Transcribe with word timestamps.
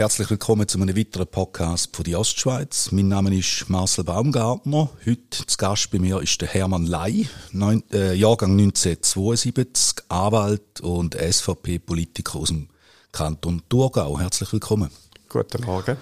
Herzlich 0.00 0.30
willkommen 0.30 0.66
zu 0.66 0.80
einem 0.80 0.96
weiteren 0.96 1.26
Podcast 1.26 1.94
von 1.94 2.04
die 2.04 2.16
Ostschweiz. 2.16 2.90
Mein 2.90 3.08
Name 3.08 3.36
ist 3.36 3.68
Marcel 3.68 4.02
Baumgartner. 4.02 4.88
Heute 5.04 5.46
zu 5.46 5.58
Gast 5.58 5.90
bei 5.90 5.98
mir 5.98 6.22
ist 6.22 6.40
der 6.40 6.48
Hermann 6.48 6.86
Ley, 6.86 7.28
neun, 7.52 7.82
äh, 7.92 8.14
Jahrgang 8.14 8.56
1972, 8.56 10.02
Anwalt 10.08 10.80
und 10.80 11.14
SVP-Politiker 11.16 12.38
aus 12.38 12.48
dem 12.48 12.70
Kanton 13.12 13.60
Thurgau. 13.68 14.18
Herzlich 14.18 14.50
willkommen. 14.54 14.88
Guten 15.28 15.66
Morgen. 15.66 15.98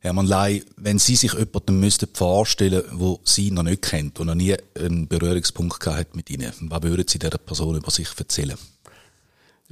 Hermann 0.00 0.26
Ley, 0.26 0.64
wenn 0.76 0.98
Sie 0.98 1.14
sich 1.14 1.32
jemanden 1.32 1.78
müssten 1.78 2.08
vorstellen, 2.12 2.82
wo 2.90 3.20
Sie 3.22 3.52
noch 3.52 3.62
nicht 3.62 3.82
kennt 3.82 4.18
und 4.18 4.26
noch 4.26 4.34
nie 4.34 4.56
einen 4.76 5.06
Berührungspunkt 5.06 5.78
gehabt 5.78 5.98
hat 6.00 6.16
mit 6.16 6.28
Ihnen, 6.28 6.52
was 6.62 6.82
würden 6.82 7.06
Sie 7.06 7.20
dieser 7.20 7.38
Person 7.38 7.76
über 7.76 7.92
sich 7.92 8.08
erzählen? 8.18 8.58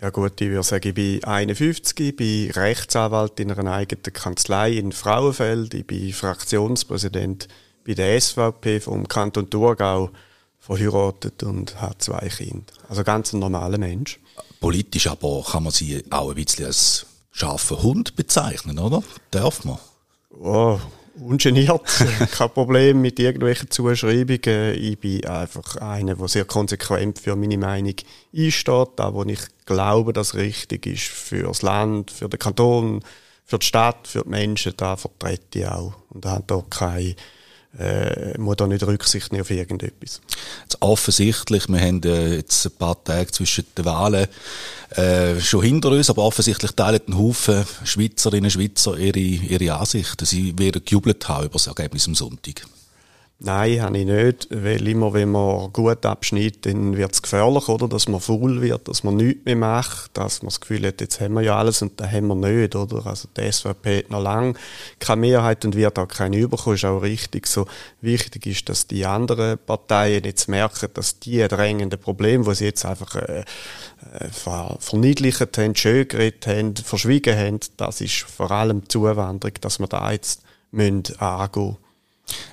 Ja 0.02 0.08
gut, 0.08 0.40
ich 0.40 0.48
würde 0.48 0.62
sagen, 0.62 0.88
ich 0.88 0.94
bin 0.94 1.24
51, 1.24 2.00
ich 2.00 2.16
bin 2.16 2.50
Rechtsanwalt 2.52 3.38
in 3.38 3.52
einer 3.52 3.70
eigenen 3.70 4.02
Kanzlei 4.14 4.72
in 4.72 4.92
Frauenfeld, 4.92 5.74
ich 5.74 5.86
bin 5.86 6.12
Fraktionspräsident 6.14 7.48
bei 7.86 7.92
der 7.92 8.18
SVP 8.18 8.80
vom 8.80 9.06
Kanton 9.06 9.50
Thurgau, 9.50 10.10
verheiratet 10.58 11.42
und 11.42 11.78
habe 11.82 11.98
zwei 11.98 12.28
Kinder. 12.28 12.72
Also 12.88 13.04
ganz 13.04 13.34
ein 13.34 13.40
normaler 13.40 13.76
Mensch. 13.76 14.18
Politisch 14.58 15.06
aber 15.06 15.44
kann 15.46 15.64
man 15.64 15.72
sie 15.72 16.02
auch 16.08 16.30
ein 16.30 16.34
bisschen 16.34 16.64
als 16.66 17.04
scharfen 17.30 17.82
Hund 17.82 18.16
bezeichnen, 18.16 18.78
oder? 18.78 19.02
Darf 19.30 19.64
man? 19.64 19.78
Oh, 20.30 20.78
ungeniert, 21.18 21.82
kein 22.32 22.50
Problem 22.50 23.00
mit 23.00 23.18
irgendwelchen 23.18 23.70
Zuschreibungen. 23.70 24.74
Ich 24.74 24.98
bin 24.98 25.24
einfach 25.26 25.76
einer, 25.76 26.14
der 26.14 26.28
sehr 26.28 26.44
konsequent 26.44 27.18
für 27.18 27.36
meine 27.36 27.58
Meinung 27.58 27.94
einsteht, 28.34 28.88
da 28.96 29.14
wo 29.14 29.24
ich 29.24 29.40
glaube, 29.66 30.12
dass 30.12 30.34
richtig 30.34 30.86
ist 30.86 31.04
für 31.04 31.44
das 31.44 31.62
Land, 31.62 32.10
für 32.10 32.28
den 32.28 32.38
Kanton, 32.38 33.00
für 33.44 33.58
die 33.58 33.66
Stadt, 33.66 34.06
für 34.06 34.22
die 34.22 34.28
Menschen, 34.30 34.74
da 34.76 34.96
vertrete 34.96 35.58
ich 35.60 35.66
auch. 35.66 35.94
Und 36.10 36.24
da 36.24 36.32
hat 36.32 36.52
auch 36.52 36.68
keine 36.70 37.14
äh, 37.78 38.36
muss 38.38 38.56
da 38.56 38.66
nicht 38.66 38.82
Rücksicht 38.82 39.32
nehmen 39.32 39.42
auf 39.42 39.50
irgendetwas. 39.50 40.20
Jetzt 40.62 40.80
offensichtlich, 40.80 41.68
wir 41.68 41.80
haben 41.80 42.02
äh, 42.02 42.36
jetzt 42.36 42.66
ein 42.66 42.72
paar 42.72 43.02
Tage 43.02 43.30
zwischen 43.30 43.64
den 43.76 43.84
Wahlen 43.84 44.26
äh, 44.90 45.40
schon 45.40 45.62
hinter 45.62 45.90
uns, 45.90 46.10
aber 46.10 46.24
offensichtlich 46.24 46.72
teilen 46.72 47.00
ein 47.06 47.18
Haufen 47.18 47.64
Schweizerinnen 47.84 48.44
und 48.46 48.50
Schweizer 48.50 48.96
ihre, 48.98 49.18
ihre 49.18 49.76
Ansichten. 49.76 50.24
Sie 50.24 50.58
werden 50.58 50.82
gejubelt 50.84 51.28
haben 51.28 51.44
über 51.44 51.54
das 51.54 51.68
Ergebnis 51.68 52.06
am 52.08 52.14
Sonntag. 52.14 52.66
Nein, 53.42 53.80
habe 53.80 53.96
ich 53.96 54.04
nicht, 54.04 54.48
weil 54.50 54.86
immer, 54.86 55.14
wenn 55.14 55.30
man 55.30 55.72
gut 55.72 56.04
abschneidet, 56.04 56.66
dann 56.66 56.98
wird 56.98 57.14
es 57.14 57.22
gefährlich, 57.22 57.70
oder? 57.70 57.88
Dass 57.88 58.06
man 58.06 58.20
faul 58.20 58.60
wird, 58.60 58.86
dass 58.86 59.02
man 59.02 59.16
nichts 59.16 59.46
mehr 59.46 59.56
macht, 59.56 60.10
dass 60.12 60.42
man 60.42 60.48
das 60.48 60.60
Gefühl 60.60 60.86
hat, 60.86 61.00
jetzt 61.00 61.22
haben 61.22 61.32
wir 61.32 61.40
ja 61.40 61.56
alles 61.56 61.80
und 61.80 61.98
das 61.98 62.12
haben 62.12 62.26
wir 62.26 62.34
nicht, 62.34 62.76
oder? 62.76 63.06
Also 63.06 63.28
die 63.34 63.50
SVP 63.50 64.00
hat 64.00 64.10
noch 64.10 64.20
lange 64.20 64.52
keine 64.98 65.22
Mehrheit 65.22 65.64
und 65.64 65.74
wird 65.74 65.98
auch 65.98 66.06
keine 66.06 66.36
überkommen, 66.36 66.74
ist 66.74 66.84
auch 66.84 66.98
richtig 66.98 67.46
so. 67.46 67.64
Wichtig 68.02 68.44
ist, 68.44 68.68
dass 68.68 68.86
die 68.86 69.06
anderen 69.06 69.56
Parteien 69.56 70.24
jetzt 70.24 70.50
merken, 70.50 70.90
dass 70.92 71.18
die 71.18 71.38
drängenden 71.48 71.98
Probleme, 71.98 72.44
die 72.44 72.54
sie 72.54 72.66
jetzt 72.66 72.84
einfach 72.84 73.16
äh, 73.16 73.40
äh 73.40 74.74
verniedlicht 74.78 75.56
haben, 75.56 75.74
schön 75.76 76.06
geredet 76.06 76.46
haben, 76.46 76.76
verschwiegen 76.76 77.34
haben, 77.34 77.60
das 77.78 78.02
ist 78.02 78.18
vor 78.18 78.50
allem 78.50 78.82
die 78.82 78.88
Zuwanderung, 78.88 79.54
dass 79.62 79.78
wir 79.78 79.86
da 79.86 80.12
jetzt 80.12 80.42
angehen 80.72 81.04
müssen 81.16 81.89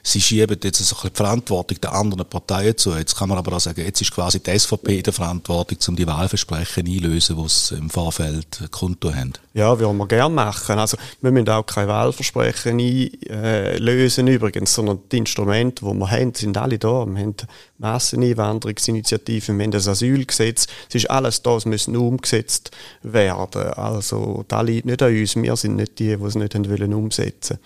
Sie 0.04 0.22
schieben 0.22 0.58
jetzt 0.64 0.80
so 0.80 0.96
die 1.04 1.14
Verantwortung 1.14 1.82
der 1.82 1.94
anderen 1.94 2.26
Parteien 2.26 2.78
zu. 2.78 2.96
Jetzt 2.96 3.18
kann 3.18 3.30
man 3.30 3.38
aber 3.38 3.58
auch 3.58 3.60
sagen, 3.60 3.84
jetzt 3.84 4.02
ist 4.02 4.14
quasi 4.14 4.40
die 4.40 4.58
SVP 4.58 4.98
in 4.98 5.04
der 5.04 5.14
Verantwortung, 5.14 5.78
um 5.88 5.96
die 5.96 6.08
Wahlversprechen 6.08 6.88
einzulösen, 6.88 7.36
die 7.36 7.50
sie 7.50 7.76
im 7.76 7.90
Vorfeld 7.90 8.70
Konto 8.72 9.14
haben. 9.14 9.34
Ja, 9.54 9.78
würden 9.80 9.98
wir 9.98 10.08
gerne 10.08 10.34
machen. 10.34 10.78
Also, 10.80 10.98
wir 11.22 11.32
müssen 11.32 11.50
auch 11.50 11.66
keine 11.66 11.88
Wahlversprechen 11.88 12.80
einlösen 12.80 14.28
übrigens, 14.28 14.74
sondern 14.74 15.00
die 15.12 15.18
Instrumente, 15.18 15.84
die 15.84 15.94
wir 15.94 16.12
haben, 16.12 16.34
sind 16.34 16.58
alle 16.58 16.78
da. 16.78 17.06
Wir 17.06 17.22
haben 17.22 17.36
Masseneinwanderungsinitiativen, 17.80 19.58
wir 19.58 19.64
haben 19.66 19.72
das 19.72 19.88
Asylgesetz. 19.88 20.68
Es 20.90 20.96
ist 20.96 21.10
alles 21.10 21.42
da, 21.42 21.58
es 21.58 21.66
muss 21.66 21.88
umgesetzt 21.88 22.72
werden. 23.02 23.74
Also, 23.74 24.46
da 24.48 24.62
liegt 24.62 24.86
nicht 24.86 25.02
an 25.02 25.16
uns. 25.16 25.36
Wir 25.36 25.56
sind 25.56 25.76
nicht 25.76 26.00
die, 26.00 26.16
die 26.16 26.24
es 26.24 26.36
nicht 26.36 26.56
umsetzen 26.56 27.58
wollen. 27.58 27.60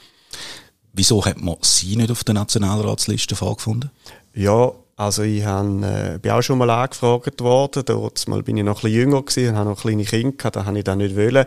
Wieso 0.93 1.25
hat 1.25 1.41
man 1.41 1.55
Sie 1.61 1.95
nicht 1.95 2.11
auf 2.11 2.23
der 2.23 2.33
Nationalratsliste 2.33 3.35
vorgefunden? 3.35 3.91
Ja, 4.33 4.71
also 4.97 5.23
ich 5.23 5.43
hab, 5.43 5.65
äh, 5.81 6.19
bin 6.21 6.31
auch 6.31 6.41
schon 6.41 6.59
mal 6.59 6.69
angefragt 6.69 7.41
worden. 7.41 7.83
Dort 7.85 8.27
mal 8.27 8.43
bin 8.43 8.57
ich 8.57 8.63
noch 8.63 8.79
ein 8.79 8.81
bisschen 8.81 8.99
jünger 8.99 9.23
gewesen 9.23 9.49
und 9.49 9.55
habe 9.55 9.69
noch 9.71 9.81
kleine 9.81 10.03
Kinder 10.03 10.37
gehabt, 10.37 10.55
da 10.55 10.65
habe 10.65 10.77
ich 10.77 10.83
dann 10.83 10.99
nicht 10.99 11.15
wollen. 11.15 11.45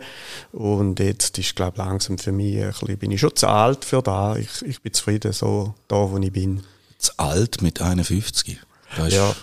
Und 0.51 0.99
jetzt 0.99 1.37
ist, 1.37 1.55
glaube 1.55 1.77
ich, 1.77 1.77
langsam 1.77 2.17
für 2.17 2.31
mich 2.31 2.57
ein 2.57 2.71
bisschen, 2.71 2.97
bin 2.97 3.11
ich 3.11 3.21
schon 3.21 3.35
zu 3.35 3.47
alt 3.47 3.85
für 3.85 4.01
da. 4.01 4.35
Ich, 4.35 4.61
ich 4.63 4.81
bin 4.81 4.91
zufrieden 4.93 5.31
so 5.31 5.73
da, 5.87 5.95
wo 6.11 6.17
ich 6.17 6.33
bin. 6.33 6.63
Zu 6.97 7.13
alt 7.17 7.61
mit 7.61 7.81
51? 7.81 8.59
ja. 9.09 9.35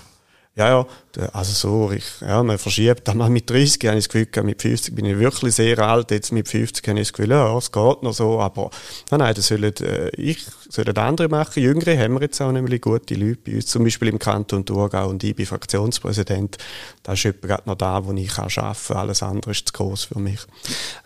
Ja, 0.54 0.68
ja, 0.68 0.86
also 1.32 1.52
so, 1.52 1.92
ich, 1.92 2.04
ja, 2.20 2.42
man 2.42 2.58
verschiebt 2.58 3.08
einmal 3.08 3.30
mit 3.30 3.48
30, 3.48 3.88
habe 3.88 3.96
ich 3.96 4.06
das 4.06 4.12
Gefühl, 4.12 4.44
mit 4.44 4.60
50 4.60 4.94
bin 4.94 5.06
ich 5.06 5.18
wirklich 5.18 5.54
sehr 5.54 5.78
alt, 5.78 6.10
jetzt 6.10 6.30
mit 6.30 6.46
50 6.46 6.86
habe 6.88 7.00
ich 7.00 7.08
das 7.08 7.14
Gefühl, 7.14 7.30
ja, 7.30 7.56
es 7.56 7.72
geht 7.72 8.02
noch 8.02 8.12
so, 8.12 8.38
aber 8.38 8.68
nein, 9.10 9.20
nein, 9.20 9.34
das 9.34 9.46
sollen, 9.46 9.74
äh, 9.80 10.10
ich, 10.10 10.44
sollen 10.68 10.94
andere 10.98 11.28
machen, 11.28 11.62
Jüngere 11.62 11.98
haben 11.98 12.12
wir 12.14 12.20
jetzt 12.20 12.38
auch 12.42 12.52
nämlich 12.52 12.82
gute 12.82 13.14
Leute 13.14 13.38
bei 13.46 13.54
uns, 13.54 13.64
zum 13.64 13.84
Beispiel 13.84 14.08
im 14.08 14.18
Kanton 14.18 14.66
Thurgau 14.66 15.08
und 15.08 15.24
ich 15.24 15.34
bin 15.34 15.46
Fraktionspräsident, 15.46 16.58
da 17.02 17.14
ist 17.14 17.22
jemand 17.22 17.66
noch 17.66 17.76
da, 17.76 18.04
wo 18.04 18.12
ich 18.12 18.30
arbeiten 18.38 18.76
kann, 18.86 18.96
alles 18.98 19.22
andere 19.22 19.52
ist 19.52 19.68
zu 19.68 19.72
groß 19.72 20.04
für 20.04 20.18
mich. 20.18 20.40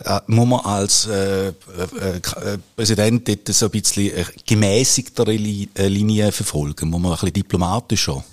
Äh, 0.04 0.18
muss 0.26 0.48
man 0.48 0.60
als 0.64 1.06
äh, 1.06 1.48
äh, 1.50 1.50
äh 1.50 2.58
Präsident 2.74 3.28
dort 3.28 3.46
so 3.46 3.66
ein 3.66 3.70
bisschen 3.70 4.10
gemäßigtere 4.44 5.34
Linie 5.34 6.32
verfolgen, 6.32 6.90
muss 6.90 7.00
man 7.00 7.12
ein 7.12 7.14
bisschen 7.14 7.32
diplomatischer 7.32 8.24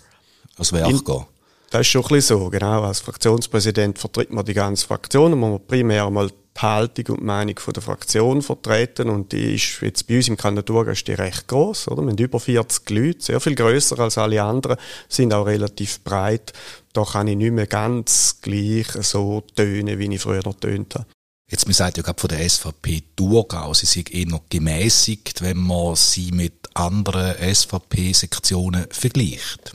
als 0.58 0.74
Werk 0.74 1.06
gehen. 1.06 1.25
Das 1.69 1.81
ist 1.81 1.88
schon 1.88 2.03
ein 2.03 2.09
bisschen 2.09 2.38
so, 2.38 2.50
genau. 2.50 2.84
Als 2.84 3.00
Fraktionspräsident 3.00 3.97
vertritt 3.97 4.31
man 4.31 4.46
die 4.46 4.53
ganze 4.53 4.86
Fraktion 4.86 5.34
und 5.34 5.40
man 5.40 5.66
primär 5.66 6.06
einmal 6.06 6.30
die 6.30 6.62
Haltung 6.62 7.16
und 7.16 7.22
die 7.22 7.25
Meinung 7.25 7.58
von 7.58 7.74
der 7.74 7.81
Fraktion 7.81 8.44
vertreten 8.44 9.09
und 9.09 9.31
die 9.31 9.56
ist 9.56 9.81
jetzt 9.81 10.06
bei 10.08 10.18
uns 10.18 10.28
im 10.28 10.38
Thurgau 10.38 10.92
ist 10.92 11.08
die 11.08 11.13
recht 11.13 11.47
groß, 11.47 11.88
oder? 11.88 12.03
Wir 12.03 12.12
haben 12.12 12.18
über 12.18 12.40
40 12.40 12.90
Leute, 12.92 13.24
sehr 13.24 13.40
viel 13.40 13.56
größer 13.56 13.97
als 14.00 14.19
alle 14.19 14.44
anderen, 14.44 14.78
sind 15.09 15.34
auch 15.34 15.47
relativ 15.47 16.03
breit. 16.03 16.53
Da 16.94 17.03
kann 17.03 17.28
ich 17.28 17.38
nicht 17.38 17.53
mehr 17.53 17.66
ganz 17.66 18.38
gleich 18.42 18.88
so 19.02 19.42
tönen, 19.56 19.97
wie 19.97 20.13
ich 20.13 20.22
früher 20.22 20.44
noch 20.46 20.59
tönt 20.59 20.94
habe. 20.94 21.08
Jetzt, 21.50 21.66
man 21.66 21.74
sagt 21.74 21.97
ja 21.97 22.03
gerade 22.03 22.22
von 22.22 22.30
der 22.30 22.47
SVP 22.47 23.03
Thurgau, 23.16 23.74
sie 23.74 23.88
sind 23.88 24.13
eher 24.13 24.28
noch 24.28 24.44
gemäßigt, 24.50 25.42
wenn 25.42 25.58
man 25.58 25.96
sie 25.96 26.31
mit 26.31 26.53
anderen 26.75 27.34
SVP-Sektionen 27.53 28.86
vergleicht. 28.92 29.74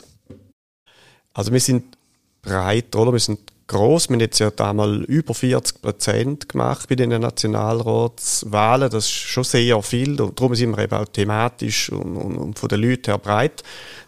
Also 1.38 1.52
wir 1.52 1.60
sind 1.60 1.96
breit, 2.42 2.96
oder? 2.96 3.12
Wir 3.12 3.20
sind 3.20 3.38
groß. 3.68 4.08
Wir 4.08 4.14
haben 4.14 4.20
jetzt 4.20 4.40
ja 4.40 4.50
damals 4.50 5.06
über 5.06 5.34
40 5.34 5.80
Prozent 5.80 6.48
gemacht 6.48 6.88
bei 6.88 6.96
den 6.96 7.10
Nationalratswahlen. 7.10 8.90
Das 8.90 9.04
ist 9.04 9.12
schon 9.12 9.44
sehr 9.44 9.80
viel. 9.82 10.20
Und 10.20 10.40
darum 10.40 10.56
sind 10.56 10.76
wir 10.76 10.82
eben 10.82 10.96
auch 10.96 11.04
thematisch 11.04 11.90
und, 11.90 12.16
und, 12.16 12.36
und 12.38 12.58
von 12.58 12.68
den 12.68 12.80
Leuten 12.80 13.12
her 13.12 13.18
breit, 13.18 13.62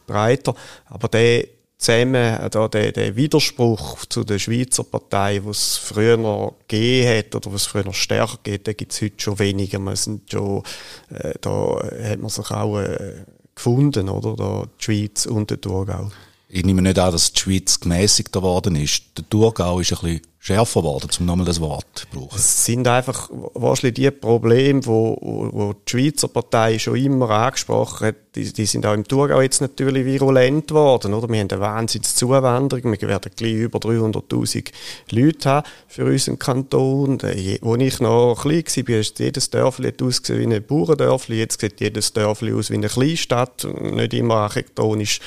breiter. 0.08 0.56
Aber 0.86 1.06
der 1.06 1.46
zusammen, 1.78 2.36
also 2.36 2.66
der, 2.66 2.91
der 2.91 3.14
Widerspruch 3.14 4.06
zu 4.06 4.24
der 4.24 4.41
Schweizer 4.41 4.82
Partei, 4.82 5.41
was 5.44 5.58
es 5.58 5.76
früher 5.76 6.16
noch 6.16 6.56
gegeben 6.66 7.16
hat 7.16 7.36
oder 7.36 7.52
was 7.52 7.64
früher 7.64 7.84
noch 7.84 7.94
stärker 7.94 8.41
geht, 8.42 8.66
den 8.66 8.76
gibt 8.76 8.91
es 8.91 9.02
heute 9.02 9.22
schon 9.22 9.38
weniger. 9.38 9.78
Wir 9.78 9.94
sind 9.94 10.32
schon, 10.32 10.64
äh, 11.10 11.34
da 11.41 11.78
hat 12.08 12.18
man 12.18 12.28
sich 12.28 12.50
auch 12.50 12.80
äh, 12.80 13.24
gefunden, 13.54 14.08
oder? 14.08 14.34
Da 14.34 14.64
die 14.80 14.84
Schweiz 14.84 15.26
und 15.26 15.50
der 15.50 15.60
Thurgau. 15.60 16.10
Ich 16.52 16.64
nehme 16.64 16.82
nicht 16.82 16.98
an, 16.98 17.12
dass 17.12 17.32
die 17.32 17.40
Schweiz 17.40 17.78
gemäßigter 17.78 18.40
geworden 18.40 18.74
ist. 18.74 19.04
Der 19.16 19.28
Thurgau 19.28 19.78
ist 19.78 19.92
ein 19.92 19.98
bisschen 20.00 20.20
schärfer 20.42 20.81
geworden, 20.81 21.09
um 21.21 21.27
nochmal 21.27 21.45
das 21.45 21.60
Wort 21.60 21.84
zu 21.95 22.07
brauchen. 22.07 22.37
Es 22.37 22.65
sind 22.65 22.89
einfach 22.89 23.28
wahrscheinlich 23.31 23.95
die 23.95 24.10
Probleme, 24.10 24.84
wo, 24.87 25.19
wo 25.21 25.75
die 25.75 25.91
Schweizer 25.91 26.28
Partei 26.28 26.78
schon 26.78 26.97
immer 26.97 27.28
angesprochen 27.28 28.09
hat, 28.09 28.16
die, 28.34 28.51
die 28.51 28.65
sind 28.65 28.87
auch 28.87 28.95
im 28.95 29.07
Thurgau 29.07 29.42
jetzt 29.42 29.60
natürlich 29.60 30.07
virulent 30.07 30.69
geworden, 30.69 31.13
oder? 31.13 31.28
Wir 31.28 31.41
haben 31.41 31.51
eine 31.51 31.60
Wahnsinnszuwanderung, 31.60 32.91
wir 32.91 33.09
werden 33.09 33.33
gleich 33.37 33.53
über 33.53 33.78
300'000 33.81 34.71
Leute 35.10 35.48
haben 35.51 35.69
für 35.89 36.07
unseren 36.07 36.39
Kanton. 36.39 37.19
Wo 37.60 37.77
ich 37.77 38.01
noch 38.01 38.39
klein 38.41 38.65
war, 38.65 38.97
ist 38.97 39.19
jedes 39.19 39.51
Dörfli 39.51 39.92
ausgesehen 40.01 40.51
wie 40.51 40.54
ein 40.54 40.65
Bauerndörfli, 40.65 41.39
jetzt 41.39 41.60
sieht 41.60 41.81
jedes 41.81 42.15
Dörfli 42.15 42.54
aus 42.54 42.71
wie 42.71 42.75
eine 42.75 42.89
Kleinstadt, 42.89 43.66
nicht 43.78 44.15
immer 44.15 44.37
architektonisch 44.37 45.21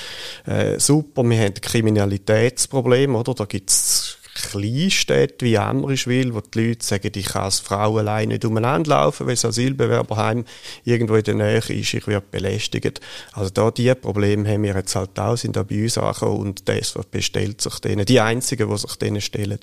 äh, 0.47 0.79
super. 0.79 1.23
Wir 1.23 1.39
haben 1.39 1.53
Kriminalitätsprobleme, 1.53 3.15
oder? 3.15 3.35
Da 3.35 3.45
gibt's 3.45 4.17
Kleinstädte 4.33 5.45
wie 5.45 5.57
Amriswil, 5.57 6.33
wo 6.33 6.41
die 6.41 6.69
Leute 6.69 6.85
sagen, 6.85 7.11
ich 7.15 7.25
kann 7.25 7.43
als 7.43 7.59
Frau 7.59 7.97
allein 7.97 8.29
nicht 8.29 8.45
umeinander 8.45 8.91
laufen, 8.91 9.27
weil 9.27 9.35
das 9.35 9.45
Asylbewerberheim 9.45 10.45
irgendwo 10.85 11.15
in 11.15 11.23
der 11.23 11.35
Nähe 11.35 11.57
ist, 11.57 11.69
ich 11.69 12.07
werde 12.07 12.25
belästigt. 12.31 12.99
Also 13.33 13.51
da 13.51 13.69
diese 13.71 13.95
Probleme 13.95 14.49
haben 14.49 14.63
wir 14.63 14.75
jetzt 14.75 14.95
halt 14.95 15.19
auch, 15.19 15.37
sind 15.37 15.55
da 15.55 15.63
bei 15.63 15.83
uns 15.83 15.97
angekommen 15.97 16.39
und 16.39 16.67
die 16.67 16.83
SVP 16.83 17.21
stellt 17.21 17.61
sich 17.61 17.79
denen, 17.79 18.05
die 18.05 18.19
einzigen, 18.19 18.69
die 18.69 18.77
sich 18.77 18.95
denen 18.95 19.21
stellen. 19.21 19.59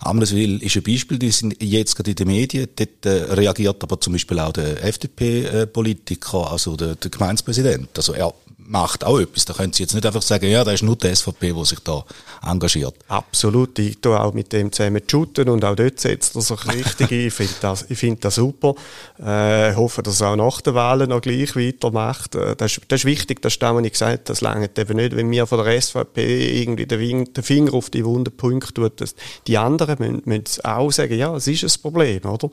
Amriswil 0.00 0.62
ist 0.62 0.76
ein 0.76 0.82
Beispiel, 0.82 1.18
die 1.18 1.30
sind 1.30 1.62
jetzt 1.62 1.96
gerade 1.96 2.10
in 2.10 2.16
den 2.16 2.26
Medien, 2.26 2.68
dort 2.76 3.06
äh, 3.06 3.32
reagiert 3.32 3.82
aber 3.82 4.00
zum 4.00 4.12
Beispiel 4.12 4.38
auch 4.40 4.52
der 4.52 4.84
FDP-Politiker, 4.84 6.50
also 6.50 6.76
der, 6.76 6.96
der 6.96 7.10
Gemeindepräsident. 7.10 7.88
Also 7.96 8.12
er 8.12 8.34
macht 8.70 9.04
auch 9.04 9.18
etwas. 9.18 9.44
Da 9.44 9.52
können 9.52 9.72
Sie 9.72 9.82
jetzt 9.82 9.94
nicht 9.94 10.06
einfach 10.06 10.22
sagen, 10.22 10.48
ja, 10.48 10.62
da 10.62 10.70
ist 10.70 10.82
nur 10.82 10.96
die 10.96 11.14
SVP, 11.14 11.52
die 11.52 11.64
sich 11.64 11.80
da 11.80 12.04
engagiert. 12.42 12.94
Absolut. 13.08 13.76
Ich 13.80 14.00
tue 14.00 14.18
auch 14.18 14.32
mit 14.32 14.52
dem 14.52 14.70
zusammen 14.70 15.02
shooten 15.10 15.48
und 15.48 15.64
auch 15.64 15.74
dort 15.74 15.98
setzt 15.98 16.36
er 16.36 16.42
sich 16.42 16.66
richtig 16.68 17.10
ein. 17.10 17.26
Ich 17.26 17.34
finde 17.34 17.54
das, 17.60 17.86
ich 17.88 17.98
finde 17.98 18.20
das 18.20 18.36
super. 18.36 18.74
Äh, 19.18 19.74
hoffe, 19.74 20.02
dass 20.02 20.20
er 20.20 20.30
auch 20.30 20.36
nach 20.36 20.60
den 20.60 20.74
Wahlen 20.74 21.10
noch 21.10 21.20
gleich 21.20 21.56
weitermacht. 21.56 22.36
Äh, 22.36 22.54
das, 22.54 22.72
ist, 22.72 22.82
das 22.86 23.00
ist 23.00 23.04
wichtig, 23.06 23.42
das 23.42 23.54
ist 23.54 23.62
das, 23.62 23.74
was 23.74 23.84
ich 23.84 23.92
gesagt 23.92 24.12
habe. 24.12 24.24
Das 24.24 24.40
lange 24.40 24.70
eben 24.76 24.96
nicht, 24.96 25.16
wenn 25.16 25.30
wir 25.30 25.46
von 25.48 25.64
der 25.64 25.80
SVP 25.80 26.62
irgendwie 26.62 26.86
den, 26.86 27.32
den 27.32 27.44
Finger 27.44 27.74
auf 27.74 27.90
die 27.90 28.04
Wunde 28.04 28.30
Punkt 28.30 28.76
tut. 28.76 29.00
Dass 29.00 29.16
die 29.48 29.58
anderen 29.58 29.96
müssen, 29.98 30.22
müssen 30.24 30.64
auch 30.64 30.92
sagen, 30.92 31.18
ja, 31.18 31.34
es 31.34 31.48
ist 31.48 31.64
ein 31.64 31.82
Problem, 31.82 32.24
oder? 32.24 32.48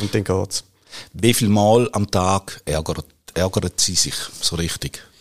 Und 0.00 0.14
dann 0.14 0.24
geht's. 0.24 0.64
Wie 1.12 1.34
viel 1.34 1.48
Mal 1.48 1.90
am 1.92 2.10
Tag 2.10 2.62
ärgert, 2.64 3.04
ärgert 3.34 3.80
Sie 3.80 3.94
sich 3.94 4.14
so 4.40 4.56
richtig? 4.56 5.11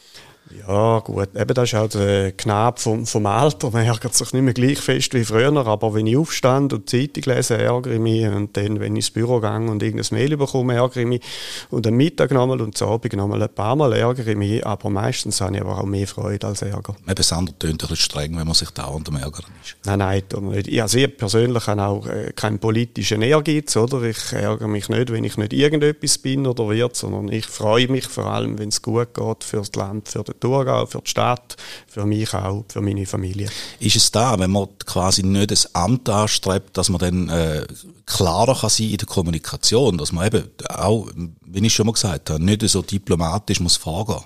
Ja, 0.68 1.00
gut. 1.00 1.30
Eben, 1.36 1.54
das 1.54 1.70
ist 1.70 1.74
halt 1.74 1.96
äh, 1.96 2.32
knapp 2.32 2.80
vom, 2.80 3.06
vom 3.06 3.26
Alter. 3.26 3.72
Man 3.72 3.86
ärgert 3.86 4.14
sich 4.14 4.34
nicht 4.34 4.44
mehr 4.44 4.54
gleich 4.54 4.80
fest 4.80 5.14
wie 5.14 5.24
früher. 5.24 5.56
Aber 5.56 5.94
wenn 5.94 6.08
ich 6.08 6.18
aufstand 6.18 6.74
und 6.74 6.92
die 6.92 7.08
Zeitung 7.08 7.34
lese, 7.34 7.58
ärgere 7.58 7.94
ich 7.94 8.00
mich. 8.00 8.28
Und 8.28 8.56
dann, 8.56 8.80
wenn 8.80 8.96
ich 8.96 9.06
ins 9.06 9.12
Büro 9.12 9.40
gehe 9.40 9.56
und 9.56 9.82
irgendein 9.82 10.18
Mail 10.18 10.38
bekomme, 10.38 10.76
ärgere 10.76 11.02
ich 11.02 11.08
mich. 11.08 11.22
Und 11.70 11.88
am 11.88 11.96
Mittag 11.96 12.32
nochmal 12.32 12.62
und 12.62 12.82
am 12.82 12.90
Abend 12.90 13.14
nochmal 13.14 13.42
ein 13.42 13.54
paar 13.54 13.76
Mal 13.76 13.94
ärgere 13.94 14.28
ich 14.28 14.38
mich. 14.38 14.66
Aber 14.66 14.90
meistens 14.90 15.42
habe 15.42 15.56
ich 15.56 15.62
aber 15.62 15.80
auch 15.80 15.86
mehr 15.86 16.08
Freude 16.08 16.48
als 16.48 16.62
Ärger. 16.62 16.96
Eben, 17.06 17.16
das 17.16 17.34
andere 17.34 17.58
tönt 17.58 17.74
ein 17.74 17.78
bisschen 17.78 17.96
streng, 17.98 18.38
wenn 18.38 18.46
man 18.46 18.56
sich 18.56 18.70
dauernd 18.72 19.08
am 19.10 19.16
Ärgern 19.16 19.46
ist. 19.64 19.76
Nein, 19.86 20.00
nein, 20.00 20.24
nicht. 20.52 20.68
Ich, 20.68 20.82
also 20.82 20.98
ich 20.98 21.18
persönlich 21.18 21.68
habe 21.68 21.84
auch 21.84 22.08
äh, 22.08 22.32
keinen 22.36 22.60
politischen 22.60 23.22
Ehrgeiz, 23.22 23.76
oder? 23.76 24.04
Ich 24.04 24.32
ärgere 24.32 24.68
mich 24.68 24.90
nicht, 24.90 25.12
wenn 25.12 25.24
ich 25.24 25.38
nicht 25.38 25.54
irgendetwas 25.54 26.18
bin 26.18 26.48
oder 26.48 26.70
wird, 26.70 26.96
sondern 26.96 27.30
ich 27.30 27.46
freue 27.46 27.88
mich 27.88 28.08
vor 28.08 28.28
allem, 28.28 28.58
wenn 28.60 28.70
es 28.70 28.82
gut 28.82 29.14
geht 29.14 29.44
fürs 29.44 29.74
Land, 29.76 30.10
für 30.10 30.24
den 30.24 30.40
Thurgau, 30.42 30.86
für 30.86 31.00
die 31.00 31.10
Stadt, 31.10 31.56
für 31.88 32.06
mich 32.06 32.34
auch, 32.34 32.66
für 32.68 32.82
meine 32.82 33.06
Familie. 33.06 33.50
Ist 33.80 33.96
es 33.96 34.12
da, 34.12 34.38
wenn 34.38 34.52
man 34.52 34.68
quasi 34.86 35.24
nicht 35.24 35.52
das 35.52 35.74
Amt 35.74 36.10
anstrebt, 36.10 36.78
dass 36.78 36.90
man 36.90 37.00
dann 37.00 37.30
äh, 37.30 37.66
klarer 38.06 38.56
kann 38.56 38.70
sein 38.70 38.90
in 38.90 38.98
der 38.98 39.08
Kommunikation, 39.08 39.98
dass 39.98 40.12
man 40.12 40.28
eben 40.28 40.44
auch, 40.68 41.08
wie 41.46 41.66
ich 41.66 41.74
schon 41.74 41.86
mal 41.86 41.94
gesagt 41.94 42.30
habe, 42.30 42.44
nicht 42.44 42.68
so 42.68 42.82
diplomatisch 42.82 43.62
muss 43.62 43.78
vorgehen? 43.78 44.26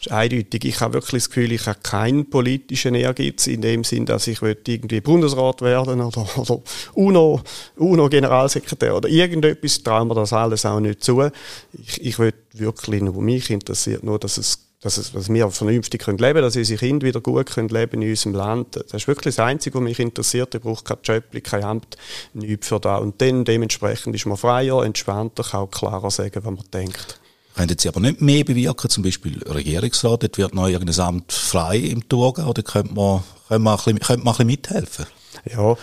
ist 0.00 0.10
eindeutig. 0.10 0.64
Ich 0.64 0.80
habe 0.80 0.94
wirklich 0.94 1.24
das 1.24 1.30
Gefühl, 1.30 1.52
ich 1.52 1.66
habe 1.66 1.78
keinen 1.82 2.28
politischen 2.28 2.94
Ehrgeiz 2.94 3.46
in 3.46 3.62
dem 3.62 3.84
Sinn, 3.84 4.06
dass 4.06 4.26
ich 4.26 4.42
irgendwie 4.42 5.00
Bundesrat 5.00 5.62
werden 5.62 6.00
oder, 6.00 6.26
oder 6.38 6.60
UNO, 6.94 7.40
UNO-Generalsekretär 7.76 8.96
oder 8.96 9.08
irgendetwas. 9.08 9.82
Trauen 9.82 10.08
wir 10.08 10.14
das 10.14 10.32
alles 10.32 10.66
auch 10.66 10.80
nicht 10.80 11.02
zu. 11.02 11.30
Ich, 11.72 12.00
ich 12.00 12.18
will 12.18 12.34
wirklich 12.52 13.02
nur, 13.02 13.20
mich 13.22 13.50
interessiert 13.50 14.02
nur, 14.02 14.18
dass 14.18 14.38
es 14.38 14.65
dass, 14.86 15.12
dass 15.12 15.28
wir 15.28 15.50
vernünftig 15.50 16.02
können 16.02 16.18
leben 16.18 16.34
können, 16.34 16.44
dass 16.44 16.56
unsere 16.56 16.78
Kinder 16.78 17.06
wieder 17.06 17.20
gut 17.20 17.46
können 17.46 17.68
leben 17.68 18.02
in 18.02 18.10
unserem 18.10 18.34
Land. 18.34 18.76
Das 18.76 18.92
ist 18.92 19.08
wirklich 19.08 19.34
das 19.34 19.44
Einzige, 19.44 19.76
was 19.76 19.82
mich 19.82 19.98
interessiert. 19.98 20.54
Ich 20.54 20.60
brauche 20.62 20.84
kein 20.84 20.98
Job, 21.02 21.24
kein 21.42 21.64
Amt, 21.64 21.96
nichts 22.34 22.68
für 22.68 22.80
da. 22.80 22.96
Und 22.98 23.20
dann 23.20 23.44
dementsprechend 23.44 24.14
ist 24.14 24.26
man 24.26 24.36
freier, 24.36 24.84
entspannter, 24.84 25.42
kann 25.42 25.60
auch 25.60 25.70
klarer 25.70 26.10
sagen, 26.10 26.40
was 26.42 26.44
man 26.44 26.64
denkt. 26.72 27.20
Könnten 27.56 27.78
Sie 27.78 27.88
aber 27.88 28.00
nicht 28.00 28.20
mehr 28.20 28.44
bewirken, 28.44 28.90
zum 28.90 29.02
Beispiel 29.02 29.42
Regierungsrat, 29.42 30.22
dort 30.22 30.38
wird 30.38 30.54
noch 30.54 30.68
irgendein 30.68 31.00
Amt 31.00 31.32
frei 31.32 31.78
im 31.78 32.06
Thurgau, 32.06 32.50
oder 32.50 32.62
könnte 32.62 32.92
man, 32.92 33.22
könnte 33.48 33.62
man, 33.62 33.72
ein 33.72 33.76
bisschen, 33.76 33.98
könnte 33.98 34.24
man 34.24 34.34
ein 34.34 34.36
bisschen 34.36 34.46
mithelfen? 34.46 35.06
Ja, 35.50 35.76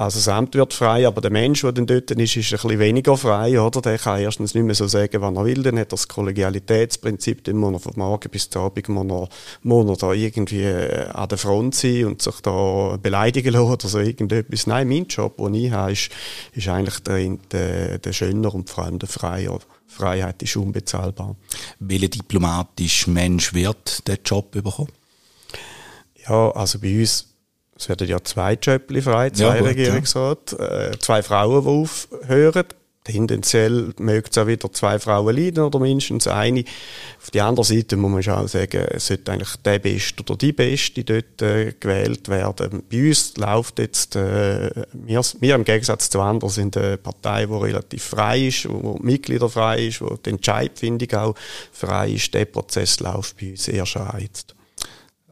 also 0.00 0.16
das 0.16 0.28
Amt 0.28 0.54
wird 0.54 0.72
frei, 0.72 1.06
aber 1.06 1.20
der 1.20 1.30
Mensch, 1.30 1.60
der 1.60 1.72
dann 1.72 1.86
dort 1.86 2.10
ist, 2.10 2.34
ist 2.34 2.52
ein 2.52 2.58
bisschen 2.58 2.78
weniger 2.78 3.18
frei, 3.18 3.60
oder? 3.60 3.82
Der 3.82 3.98
kann 3.98 4.18
erstens 4.18 4.54
nicht 4.54 4.64
mehr 4.64 4.74
so 4.74 4.86
sagen, 4.86 5.20
was 5.20 5.36
er 5.36 5.44
will, 5.44 5.62
dann 5.62 5.78
hat 5.78 5.88
er 5.88 5.90
das 5.90 6.08
Kollegialitätsprinzip, 6.08 7.44
dann 7.44 7.56
muss 7.56 7.74
er 7.74 7.80
von 7.80 7.92
morgen 7.96 8.30
bis 8.30 8.48
zum 8.48 8.62
Abend 8.62 8.88
muss 8.88 9.10
er, 9.10 9.28
muss 9.62 9.90
er 9.90 9.96
da 9.96 10.12
irgendwie 10.14 10.62
äh, 10.62 11.04
an 11.08 11.28
der 11.28 11.36
Front 11.36 11.74
sein 11.74 12.06
und 12.06 12.22
sich 12.22 12.40
da 12.40 12.96
beleidigen 12.96 13.52
lassen 13.52 13.72
oder 13.72 13.88
so 13.88 13.98
irgendetwas. 13.98 14.66
Nein, 14.66 14.88
mein 14.88 15.04
Job, 15.04 15.36
den 15.36 15.52
ich 15.52 15.70
habe, 15.70 15.92
ist, 15.92 16.08
ist 16.54 16.68
eigentlich 16.68 17.00
der, 17.00 17.36
der, 17.52 17.98
der 17.98 18.12
schöner 18.14 18.54
und 18.54 18.70
vor 18.70 18.84
allem 18.84 18.98
der 18.98 19.08
freier. 19.08 19.58
Freiheit 19.86 20.42
ist 20.42 20.56
unbezahlbar. 20.56 21.36
Welcher 21.78 22.08
diplomatische 22.08 23.10
Mensch 23.10 23.52
wird 23.52 24.08
diesen 24.08 24.20
Job 24.24 24.50
bekommen? 24.52 24.88
Ja, 26.26 26.52
also 26.52 26.78
bei 26.78 27.00
uns 27.00 27.29
es 27.80 27.88
werden 27.88 28.08
ja 28.08 28.22
zwei 28.22 28.54
Jobs 28.54 29.04
frei, 29.04 29.30
zwei 29.30 29.56
ja, 29.56 29.64
Regierungsrat, 29.64 30.56
ja. 30.58 30.88
äh, 30.88 30.98
zwei 30.98 31.22
Frauen, 31.22 31.64
die 31.64 31.68
aufhören. 31.68 32.66
Tendenziell 33.02 33.94
mögen 33.98 34.28
es 34.30 34.36
auch 34.36 34.46
wieder 34.46 34.70
zwei 34.72 34.98
Frauen 34.98 35.34
leiden 35.34 35.64
oder 35.64 35.78
mindestens 35.78 36.26
eine. 36.26 36.64
Auf 37.18 37.30
der 37.30 37.46
anderen 37.46 37.66
Seite 37.66 37.96
muss 37.96 38.10
man 38.10 38.22
schon 38.22 38.34
auch 38.34 38.48
sagen, 38.48 38.86
es 38.90 39.06
sollte 39.06 39.32
eigentlich 39.32 39.56
der 39.64 39.78
Beste 39.78 40.22
oder 40.22 40.36
die 40.36 40.52
Beste 40.52 41.02
dort 41.02 41.40
äh, 41.40 41.72
gewählt 41.80 42.28
werden. 42.28 42.82
Bei 42.90 43.08
uns 43.08 43.34
läuft 43.38 43.78
jetzt, 43.78 44.16
äh, 44.16 44.70
wir, 44.92 45.22
wir 45.40 45.54
im 45.54 45.64
Gegensatz 45.64 46.10
zu 46.10 46.20
anderen 46.20 46.52
sind 46.52 46.76
eine 46.76 46.98
Partei, 46.98 47.46
die 47.46 47.54
relativ 47.54 48.04
frei 48.04 48.48
ist, 48.48 48.68
wo 48.68 48.98
Mitglieder 49.00 49.48
frei 49.48 49.86
ist, 49.86 50.02
wo 50.02 50.16
die 50.16 50.30
Entscheidfindung 50.30 51.18
auch 51.18 51.34
frei 51.72 52.10
ist. 52.10 52.34
Der 52.34 52.44
Prozess 52.44 53.00
läuft 53.00 53.40
bei 53.40 53.52
uns 53.52 53.66
eher 53.66 53.86
schon 53.86 54.06
jetzt. 54.18 54.54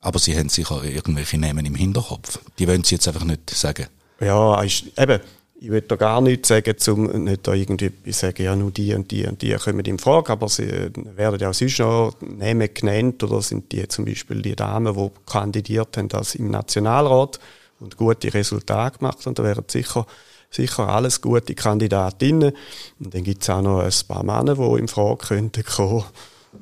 Aber 0.09 0.19
Sie 0.19 0.35
haben 0.35 0.49
sicher 0.49 0.83
irgendwelche 0.85 1.37
Namen 1.37 1.67
im 1.67 1.75
Hinterkopf. 1.75 2.41
Die 2.59 2.67
wollen 2.67 2.83
Sie 2.83 2.95
jetzt 2.95 3.07
einfach 3.09 3.25
nicht 3.25 3.51
sagen. 3.51 3.89
Ja, 4.21 4.63
eben, 4.63 5.21
ich 5.61 5.71
will 5.71 5.83
da 5.83 5.97
gar 5.97 6.23
nichts 6.23 6.49
sagen, 6.49 6.75
um 6.89 7.25
nicht 7.25 7.47
da 7.47 7.53
irgendwie 7.53 7.93
sagen, 8.07 8.43
ja, 8.43 8.57
nur 8.57 8.71
die 8.71 8.95
und 8.95 9.11
die 9.11 9.27
und 9.27 9.43
die 9.43 9.53
kommen 9.53 9.85
in 9.85 9.99
Frage, 9.99 10.33
aber 10.33 10.49
sie 10.49 10.67
werden 11.15 11.39
ja 11.39 11.51
auch 11.51 11.55
sonst 11.55 11.79
noch 11.81 12.15
Namen 12.23 12.71
genannt, 12.73 13.23
oder 13.23 13.43
sind 13.43 13.71
die 13.71 13.87
zum 13.87 14.07
Beispiel 14.07 14.41
die 14.41 14.57
Damen, 14.57 14.97
die 14.97 15.11
kandidiert 15.31 15.99
haben 15.99 16.11
als 16.13 16.37
im 16.37 16.51
Nationalrat 16.51 17.39
und 17.79 17.99
gute 17.99 18.33
Resultate 18.33 19.01
gemacht 19.01 19.27
haben, 19.27 19.35
da 19.35 19.45
wären 19.45 19.65
sicher 19.69 20.07
sicher 20.51 20.89
alles 20.89 21.21
gute 21.21 21.55
Kandidatinnen. 21.55 22.53
Und 22.99 23.15
dann 23.15 23.25
gibt 23.25 23.43
es 23.43 23.51
auch 23.51 23.61
noch 23.61 23.81
ein 23.81 23.93
paar 24.09 24.25
Männer, 24.25 24.55
die 24.55 24.81
in 24.81 24.89
Frage 24.89 25.19
könnten 25.19 25.65
kommen. 25.65 26.05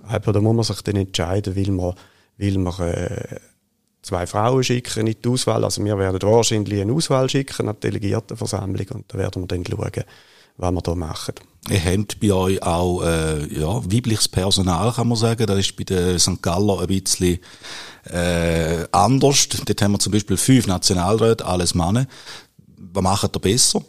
Aber 0.08 0.32
da 0.32 0.40
muss 0.40 0.56
man 0.56 0.64
sich 0.64 0.82
dann 0.82 0.96
entscheiden, 0.96 1.54
will 1.54 1.70
man 1.70 1.94
weil 2.38 2.56
wir 2.56 2.80
äh, 2.80 3.40
zwei 4.02 4.26
Frauen 4.26 4.62
schicken 4.62 5.06
in 5.06 5.16
die 5.20 5.28
Auswahl. 5.28 5.64
Also 5.64 5.84
wir 5.84 5.98
werden 5.98 6.22
wahrscheinlich 6.22 6.80
eine 6.80 6.92
Auswahl 6.92 7.28
schicken 7.28 7.68
an 7.68 7.76
die 7.76 7.88
Delegiertenversammlung 7.88 8.86
und 8.94 9.04
da 9.08 9.18
werden 9.18 9.42
wir 9.42 9.46
dann 9.46 9.64
schauen, 9.64 10.04
was 10.58 10.72
wir 10.72 10.82
da 10.82 10.94
machen. 10.94 11.34
Ihr 11.68 11.84
habt 11.84 12.20
bei 12.20 12.32
euch 12.32 12.62
auch 12.62 13.02
äh, 13.02 13.52
ja, 13.52 13.84
weibliches 13.84 14.28
Personal, 14.28 14.92
kann 14.92 15.08
man 15.08 15.18
sagen. 15.18 15.46
Das 15.46 15.58
ist 15.58 15.76
bei 15.76 15.84
den 15.84 16.18
St. 16.18 16.40
Galler 16.40 16.80
ein 16.80 16.86
bisschen 16.86 17.40
äh, 18.04 18.86
anders. 18.92 19.48
Dort 19.48 19.82
haben 19.82 19.92
wir 19.92 19.98
zum 19.98 20.12
Beispiel 20.12 20.36
fünf 20.36 20.66
Nationalräte, 20.68 21.44
alles 21.44 21.74
Männer. 21.74 22.06
Was 22.76 23.02
macht 23.02 23.36
ihr 23.36 23.40
besser? 23.40 23.82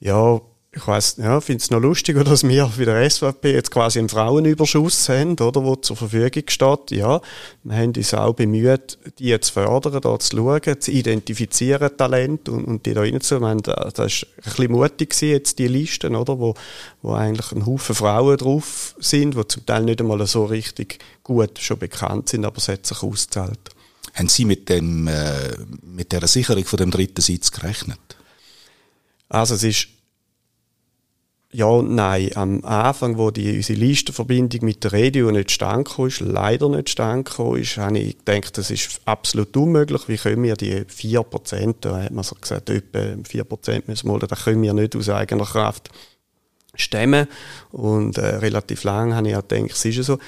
Ja, 0.00 0.40
ich 0.70 0.86
weiss, 0.86 1.16
ja, 1.16 1.40
finde 1.40 1.62
es 1.62 1.70
noch 1.70 1.80
lustig, 1.80 2.22
dass 2.24 2.46
wir 2.46 2.70
wie 2.76 2.84
der 2.84 3.08
SVP 3.08 3.52
jetzt 3.52 3.70
quasi 3.70 3.98
einen 3.98 4.10
Frauenüberschuss 4.10 5.08
haben, 5.08 5.38
oder, 5.40 5.64
wo 5.64 5.76
zur 5.76 5.96
Verfügung 5.96 6.42
steht. 6.46 6.90
Ja, 6.90 7.20
wir 7.64 7.76
haben 7.76 7.92
uns 7.96 8.12
auch 8.12 8.34
bemüht, 8.34 8.98
die 9.18 9.38
zu 9.40 9.52
fördern, 9.52 10.00
da 10.00 10.18
zu 10.18 10.36
schauen, 10.36 10.80
zu 10.80 10.90
identifizieren, 10.90 11.96
Talent 11.96 12.48
und, 12.48 12.64
und 12.64 12.86
die 12.86 12.92
da 12.92 13.00
reinzunehmen. 13.00 13.62
Das 13.62 13.98
war 13.98 14.04
ein 14.04 14.10
bisschen 14.44 14.72
mutig 14.72 15.10
gewesen, 15.10 15.30
jetzt 15.30 15.58
die 15.58 15.68
Listen, 15.68 16.14
oder, 16.14 16.38
wo, 16.38 16.54
wo 17.00 17.14
eigentlich 17.14 17.52
ein 17.52 17.64
Haufen 17.64 17.94
Frauen 17.94 18.36
drauf 18.36 18.94
sind, 18.98 19.36
die 19.36 19.48
zum 19.48 19.64
Teil 19.64 19.84
nicht 19.84 20.00
einmal 20.00 20.24
so 20.26 20.44
richtig 20.44 20.98
gut 21.22 21.58
schon 21.58 21.78
bekannt 21.78 22.28
sind, 22.28 22.44
aber 22.44 22.58
es 22.58 22.68
hat 22.68 22.86
sich 22.86 23.02
ausgezahlt. 23.02 23.58
Haben 24.14 24.28
Sie 24.28 24.44
mit 24.44 24.68
dem, 24.68 25.06
äh, 25.06 25.56
mit 25.82 26.12
der 26.12 26.26
Sicherung 26.26 26.64
von 26.64 26.76
dem 26.76 26.90
dritten 26.90 27.20
Sitz 27.22 27.52
gerechnet? 27.52 27.98
Also 29.28 29.54
es 29.54 29.62
ist 29.62 29.88
ja 31.52 31.66
und 31.66 31.94
nein. 31.94 32.30
Am 32.34 32.64
Anfang, 32.64 33.16
wo 33.16 33.30
die, 33.30 33.56
unsere 33.56 33.78
Listenverbindung 33.78 34.64
mit 34.64 34.84
der 34.84 34.92
Radio 34.92 35.30
nicht 35.30 35.50
stand 35.50 35.98
ist, 35.98 36.20
leider 36.20 36.68
nicht 36.68 36.90
stand 36.90 37.28
ist, 37.28 37.76
habe 37.76 37.98
ich 37.98 38.18
gedacht, 38.18 38.58
das 38.58 38.70
ist 38.70 39.00
absolut 39.04 39.56
unmöglich. 39.56 40.08
Wie 40.08 40.16
können 40.16 40.42
wir 40.42 40.56
die 40.56 40.82
4%, 40.84 41.76
da 41.80 42.02
hat 42.02 42.12
man 42.12 42.24
so 42.24 42.34
gesagt, 42.34 42.70
etwa 42.70 42.98
4% 42.98 43.82
müssen 43.86 44.10
wir, 44.10 44.18
da 44.18 44.36
können 44.36 44.62
wir 44.62 44.74
nicht 44.74 44.94
aus 44.94 45.08
eigener 45.08 45.44
Kraft 45.44 45.90
stemmen. 46.74 47.26
Und 47.72 48.18
äh, 48.18 48.36
relativ 48.36 48.84
lang 48.84 49.14
habe 49.14 49.28
ich 49.28 49.36
auch 49.36 49.46
gedacht, 49.46 49.72
es 49.72 49.84
ist 49.84 50.04
so. 50.04 50.18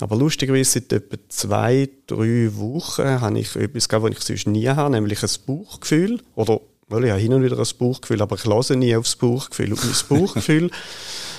Aber 0.00 0.16
lustigerweise, 0.16 0.70
seit 0.70 0.92
etwa 0.92 1.16
zwei, 1.28 1.88
drei 2.06 2.50
Wochen 2.56 3.20
habe 3.20 3.38
ich 3.38 3.54
etwas 3.56 3.88
gehabt, 3.88 4.04
was 4.04 4.12
ich 4.12 4.20
sonst 4.20 4.46
nie 4.46 4.68
habe, 4.68 4.90
nämlich 4.90 5.22
ein 5.22 5.30
Bauchgefühl. 5.46 6.20
Oder 6.34 6.60
Weil 6.90 7.04
ich 7.04 7.10
habe 7.10 7.20
hin 7.20 7.32
und 7.32 7.44
wieder 7.44 7.56
ein 7.56 7.66
Bauchgefühl, 7.78 8.20
aber 8.20 8.34
ich 8.34 8.44
höre 8.44 8.76
nie 8.76 8.96
aufs 8.96 9.14
Bauchgefühl. 9.14 9.72
Und 9.72 9.84
mein 9.84 9.94
Bauchgefühl 10.20 10.70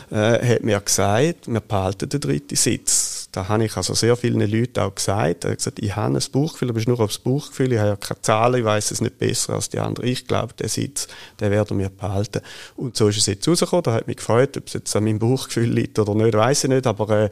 äh, 0.09 0.55
hat 0.55 0.63
mir 0.63 0.79
gesagt, 0.79 1.47
wir 1.47 1.59
behalten 1.59 2.07
den 2.07 2.21
dritten 2.21 2.55
Sitz. 2.55 3.27
Da 3.33 3.49
habe 3.49 3.65
ich 3.65 3.75
also 3.75 3.93
sehr 3.93 4.15
vielen 4.15 4.39
Leuten 4.49 4.79
auch 4.79 4.95
gesagt. 4.95 5.43
Er 5.43 5.51
hat 5.51 5.57
gesagt, 5.57 5.79
ich 5.79 5.93
habe 5.93 6.17
ein 6.17 6.23
Bauchgefühl, 6.31 6.69
aber 6.69 6.77
es 6.77 6.83
ist 6.83 6.87
nur 6.87 6.99
aufs 7.01 7.19
Bauchgefühl. 7.19 7.73
Ich 7.73 7.79
habe 7.79 7.89
ja 7.89 7.95
keine 7.97 8.21
Zahlen, 8.21 8.59
ich 8.59 8.65
weiß 8.65 8.91
es 8.91 9.01
nicht 9.01 9.19
besser 9.19 9.55
als 9.55 9.67
die 9.67 9.79
anderen. 9.79 10.07
Ich 10.07 10.25
glaube, 10.25 10.53
der 10.53 10.69
Sitz, 10.69 11.09
den 11.41 11.51
werden 11.51 11.77
wir 11.77 11.89
behalten. 11.89 12.41
Und 12.77 12.95
so 12.95 13.09
ist 13.09 13.17
es 13.17 13.25
jetzt 13.25 13.45
rausgekommen. 13.45 13.83
Da 13.83 13.93
hat 13.93 14.07
mich 14.07 14.17
gefreut, 14.17 14.55
ob 14.55 14.67
es 14.67 14.73
jetzt 14.73 14.95
an 14.95 15.03
meinem 15.03 15.19
Bauchgefühl 15.19 15.69
liegt 15.69 15.99
oder 15.99 16.15
nicht, 16.15 16.33
weiß 16.33 16.63
ich 16.63 16.69
nicht. 16.69 16.87
Aber 16.87 17.29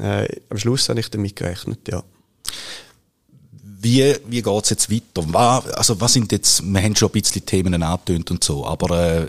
äh, 0.00 0.22
äh, 0.22 0.40
am 0.48 0.56
Schluss 0.56 0.88
habe 0.88 1.00
ich 1.00 1.10
damit 1.10 1.36
gerechnet, 1.36 1.80
ja. 1.88 2.02
Wie, 3.84 4.14
wie 4.28 4.42
geht's 4.42 4.70
jetzt 4.70 4.92
weiter? 4.92 5.26
Was, 5.32 5.66
also 5.72 6.00
was 6.00 6.12
sind 6.12 6.30
jetzt, 6.30 6.62
wir 6.62 6.80
haben 6.80 6.94
schon 6.94 7.08
ein 7.08 7.20
bisschen 7.20 7.44
Themen 7.44 7.82
angetönt 7.82 8.30
und 8.30 8.44
so, 8.44 8.64
aber 8.64 8.96
äh, 8.96 9.26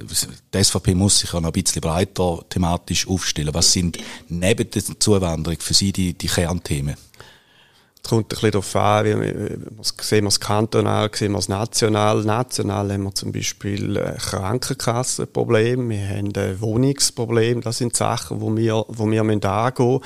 die 0.54 0.64
SVP 0.64 0.94
muss 0.94 1.18
sich 1.18 1.34
auch 1.34 1.42
noch 1.42 1.50
ein 1.50 1.64
bisschen 1.64 1.82
breiter 1.82 2.46
thematisch 2.50 3.08
aufstellen. 3.08 3.52
Was 3.52 3.72
sind 3.72 3.98
neben 4.30 4.70
der 4.70 4.84
Zuwanderung 5.00 5.60
für 5.60 5.74
Sie 5.74 5.92
die, 5.92 6.14
die 6.14 6.28
Kernthemen? 6.28 6.94
Es 8.04 8.10
kommt 8.10 8.26
ein 8.26 8.28
bisschen 8.28 8.52
darauf 8.52 8.76
an, 8.76 9.06
wie 9.06 9.22
wir, 9.22 9.58
sehen 10.00 10.26
wir 10.26 10.28
es 10.28 10.40
kantonal, 10.40 11.10
sehen 11.16 11.32
wir 11.32 11.40
es 11.40 11.50
national. 11.50 12.24
National 12.24 12.94
haben 12.94 13.04
wir 13.06 13.16
zum 13.16 13.32
Beispiel 13.32 13.96
Krankenkassenproblem, 14.20 15.90
wir 15.90 16.10
haben 16.10 16.32
ein 16.36 16.62
Wohnungsproblem, 16.62 17.62
das 17.62 17.80
sind 17.80 17.96
Sachen, 17.96 18.40
wo 18.40 18.56
wir, 18.56 18.86
wo 18.88 19.10
wir 19.10 19.22
angehen 19.22 19.40
müssen 19.42 20.02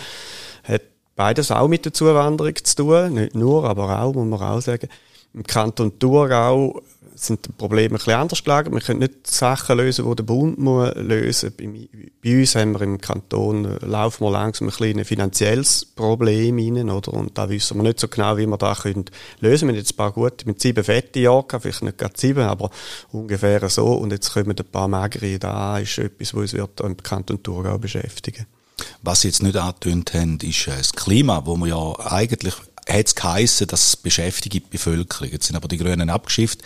beides 1.18 1.52
auch 1.52 1.68
mit 1.68 1.84
der 1.84 1.94
Zuwanderung 1.94 2.56
zu 2.56 2.76
tun. 2.76 3.16
Nicht 3.16 3.36
nur, 3.36 3.66
aber 3.66 4.02
auch, 4.02 4.14
muss 4.14 4.28
man 4.28 4.42
auch 4.42 4.62
sagen. 4.62 4.88
Im 5.34 5.44
Kanton 5.44 6.00
Thurgau 6.00 6.82
sind 7.16 7.46
die 7.48 7.52
Probleme 7.52 7.96
ein 7.96 7.98
bisschen 7.98 8.14
anders 8.14 8.44
gelagert. 8.44 8.74
Wir 8.74 8.80
können 8.80 9.00
nicht 9.00 9.28
Sachen 9.28 9.78
lösen, 9.78 10.08
die 10.08 10.16
der 10.16 10.24
Bund 10.24 10.60
muss 10.60 10.94
lösen 10.96 11.54
muss. 11.60 11.88
Bei, 12.24 12.40
uns 12.40 12.56
haben 12.56 12.74
wir 12.74 12.82
im 12.82 13.02
Kanton, 13.02 13.66
äh, 13.66 13.86
laufen 13.86 14.26
wir 14.26 14.32
langsam 14.32 14.68
ein 14.68 14.74
kleines 14.74 15.08
finanzielles 15.08 15.86
Problem 15.86 16.58
rein, 16.58 16.90
oder? 16.90 17.14
Und 17.14 17.38
da 17.38 17.50
wissen 17.50 17.78
wir 17.78 17.84
nicht 17.84 18.00
so 18.00 18.08
genau, 18.08 18.38
wie 18.38 18.46
wir 18.46 18.58
das 18.58 18.84
können 18.84 19.06
lösen. 19.40 19.68
Wir 19.68 19.74
haben 19.74 19.80
jetzt 19.80 19.94
ein 19.94 19.98
paar 19.98 20.12
gute, 20.12 20.46
mit 20.46 20.62
sieben 20.62 20.84
fette 20.84 21.20
Jahre 21.20 21.60
vielleicht 21.60 21.82
nicht 21.82 21.98
gerade 21.98 22.14
sieben, 22.16 22.44
aber 22.44 22.70
ungefähr 23.12 23.68
so. 23.70 23.94
Und 23.94 24.12
jetzt 24.12 24.32
kommen 24.32 24.56
ein 24.58 24.72
paar 24.72 24.88
magere. 24.88 25.40
Da 25.40 25.80
ist 25.80 25.98
etwas, 25.98 26.36
was 26.36 26.54
uns 26.54 26.72
im 26.80 26.98
Kanton 26.98 27.42
Thurgau 27.42 27.80
beschäftigen 27.80 28.46
wird. 28.46 28.57
Was 29.02 29.22
Sie 29.22 29.30
jetzt 29.30 29.44
nicht 29.44 29.56
angetönt 29.56 30.14
haben, 30.14 30.40
ist 30.42 30.68
äh, 30.68 30.78
das 30.78 30.94
Klima, 30.94 31.46
wo 31.46 31.56
man 31.56 31.70
ja 31.70 32.00
eigentlich 32.12 32.54
hat 32.88 33.08
es 33.08 33.16
geheissen, 33.16 33.68
dass 33.68 33.88
es 33.88 33.96
beschäftigt 33.98 34.54
die 34.54 34.60
Bevölkerung. 34.60 35.30
Jetzt 35.30 35.48
sind 35.48 35.56
aber 35.56 35.68
die 35.68 35.78
Grünen 35.78 36.10
abgeschifft. 36.10 36.62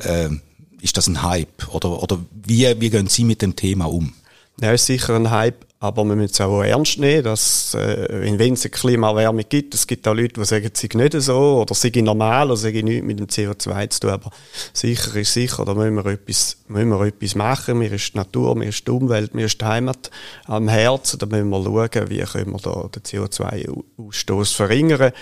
Ähm, 0.00 0.40
ist 0.80 0.96
das 0.96 1.06
ein 1.06 1.22
Hype? 1.22 1.68
Oder, 1.68 2.02
oder 2.02 2.18
wie, 2.32 2.80
wie 2.80 2.90
gehen 2.90 3.08
Sie 3.08 3.24
mit 3.24 3.42
dem 3.42 3.56
Thema 3.56 3.86
um? 3.86 4.14
Ja, 4.60 4.72
ist 4.72 4.86
sicher 4.86 5.16
ein 5.16 5.30
Hype. 5.30 5.66
Aber 5.86 6.04
wir 6.04 6.16
müssen 6.16 6.32
es 6.32 6.40
auch 6.40 6.62
ernst 6.62 6.98
nehmen, 6.98 7.22
dass, 7.22 7.74
äh, 7.74 8.38
wenn 8.38 8.54
es 8.54 8.64
eine 8.64 8.70
Klimaerwärmung 8.70 9.44
gibt, 9.48 9.74
es 9.74 9.86
gibt 9.86 10.06
auch 10.08 10.14
Leute, 10.14 10.40
die 10.40 10.44
sagen, 10.44 10.70
es 10.72 10.80
sei 10.80 10.88
nicht 10.94 11.20
so, 11.20 11.60
oder 11.60 11.72
es 11.72 11.80
sei 11.80 11.92
normal, 11.96 12.46
oder 12.46 12.56
sei 12.56 12.72
nichts 12.82 13.06
mit 13.06 13.18
dem 13.18 13.26
CO2 13.26 13.90
zu 13.90 14.00
tun. 14.00 14.10
Aber 14.10 14.30
sicher 14.72 15.14
ist 15.16 15.32
sicher, 15.32 15.64
da 15.64 15.74
müssen 15.74 15.94
wir 15.94 16.06
etwas, 16.06 16.58
müssen 16.68 16.88
wir 16.90 17.00
etwas 17.06 17.34
machen. 17.34 17.78
Mir 17.78 17.92
ist 17.92 18.14
die 18.14 18.18
Natur, 18.18 18.56
mir 18.56 18.68
ist 18.68 18.86
die 18.86 18.90
Umwelt, 18.90 19.34
mir 19.34 19.46
ist 19.46 19.60
die 19.60 19.64
Heimat 19.64 20.10
am 20.46 20.68
Herzen. 20.68 21.18
Da 21.18 21.26
müssen 21.26 21.48
wir 21.50 21.62
schauen, 21.62 22.10
wie 22.10 22.18
können 22.18 22.52
wir 22.52 22.58
da 22.58 22.88
den 22.94 23.02
CO2-Ausstoß 23.02 24.54
verringern. 24.54 25.12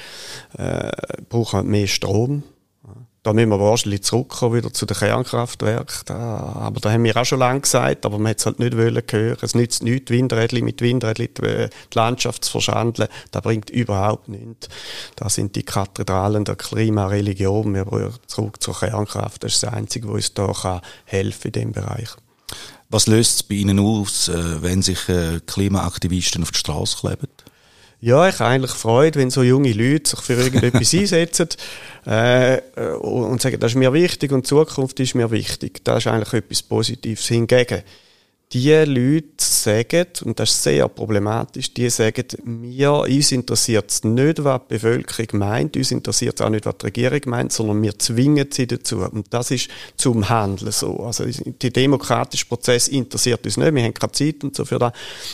Äh, 0.56 0.90
brauchen 1.28 1.64
wir 1.64 1.70
mehr 1.70 1.86
Strom 1.86 2.42
da 3.24 3.32
müssen 3.32 3.48
wir 3.48 3.58
wahrscheinlich 3.58 4.02
zurückkommen 4.02 4.56
wieder 4.56 4.70
zu 4.70 4.84
den 4.84 4.98
Kernkraftwerken. 4.98 6.14
aber 6.14 6.78
da 6.78 6.92
haben 6.92 7.04
wir 7.04 7.16
auch 7.16 7.24
schon 7.24 7.38
lange 7.38 7.62
gesagt, 7.62 8.04
aber 8.04 8.18
man 8.18 8.30
hat 8.30 8.38
es 8.38 8.44
halt 8.46 8.58
nicht 8.58 8.76
wollen 8.76 9.02
hören. 9.10 9.38
Es 9.40 9.54
nützt 9.54 9.82
nichts, 9.82 10.10
Windrädchen 10.10 10.62
mit 10.62 10.82
Windrädchen 10.82 11.30
die 11.34 11.68
Landschaft 11.94 12.44
zu 12.44 12.52
verschandeln. 12.52 13.08
Das 13.30 13.42
bringt 13.42 13.70
überhaupt 13.70 14.28
nichts. 14.28 14.68
Das 15.16 15.36
sind 15.36 15.56
die 15.56 15.62
Kathedralen 15.62 16.44
der 16.44 16.56
Klimareligion. 16.56 17.74
Wir 17.74 17.86
brauchen 17.86 18.12
zurück 18.26 18.62
zur 18.62 18.78
Kernkraft. 18.78 19.42
Das 19.42 19.54
ist 19.54 19.62
das 19.62 19.72
Einzige, 19.72 20.06
was 20.08 20.16
uns 20.16 20.34
da 20.34 20.82
helfen 21.06 21.50
kann 21.50 21.62
in 21.62 21.72
diesem 21.72 21.72
Bereich. 21.72 22.10
Was 22.90 23.06
löst 23.06 23.36
es 23.36 23.42
bei 23.42 23.54
Ihnen 23.54 23.78
aus, 23.78 24.28
äh, 24.28 24.62
wenn 24.62 24.82
sich 24.82 25.08
äh, 25.08 25.40
Klimaaktivisten 25.46 26.42
auf 26.42 26.50
die 26.50 26.58
Straße 26.58 26.98
kleben? 26.98 27.28
Ja, 28.00 28.28
ich 28.28 28.38
habe 28.38 28.50
eigentlich 28.50 28.72
Freude, 28.72 29.18
wenn 29.18 29.30
so 29.30 29.42
junge 29.42 29.72
Leute 29.72 30.10
sich 30.10 30.20
für 30.20 30.34
irgendetwas 30.34 30.92
einsetzen 30.94 31.48
äh, 32.06 32.60
und 33.00 33.40
sagen, 33.40 33.58
das 33.58 33.72
ist 33.72 33.78
mir 33.78 33.92
wichtig 33.92 34.32
und 34.32 34.44
die 34.44 34.48
Zukunft 34.48 35.00
ist 35.00 35.14
mir 35.14 35.30
wichtig. 35.30 35.84
Das 35.84 36.04
ist 36.04 36.06
eigentlich 36.08 36.32
etwas 36.34 36.62
Positives. 36.62 37.26
Hingegen, 37.28 37.82
die 38.52 38.70
Leute 38.70 39.26
sagen, 39.38 40.06
und 40.24 40.38
das 40.38 40.50
ist 40.50 40.62
sehr 40.62 40.88
problematisch, 40.88 41.74
die 41.74 41.90
sagen, 41.90 42.24
mir, 42.44 42.92
uns 42.92 43.32
interessiert 43.32 43.90
es 43.90 44.04
nicht, 44.04 44.44
was 44.44 44.60
die 44.68 44.74
Bevölkerung 44.74 45.40
meint, 45.40 45.76
uns 45.76 45.90
interessiert 45.90 46.38
es 46.38 46.46
auch 46.46 46.50
nicht, 46.50 46.66
was 46.66 46.78
die 46.78 46.86
Regierung 46.86 47.20
meint, 47.26 47.52
sondern 47.52 47.82
wir 47.82 47.98
zwingen 47.98 48.48
sie 48.52 48.66
dazu. 48.66 48.98
Und 48.98 49.32
das 49.32 49.50
ist 49.50 49.68
zum 49.96 50.28
Handeln 50.28 50.70
so. 50.70 51.00
Also, 51.00 51.24
der 51.24 51.70
demokratische 51.70 52.46
Prozess 52.46 52.88
interessiert 52.88 53.44
uns 53.44 53.56
nicht, 53.56 53.74
wir 53.74 53.82
haben 53.82 53.94
keine 53.94 54.12
Zeit 54.12 54.44
und 54.44 54.54
so 54.54 54.64
für 54.64 54.78
das. 54.78 54.92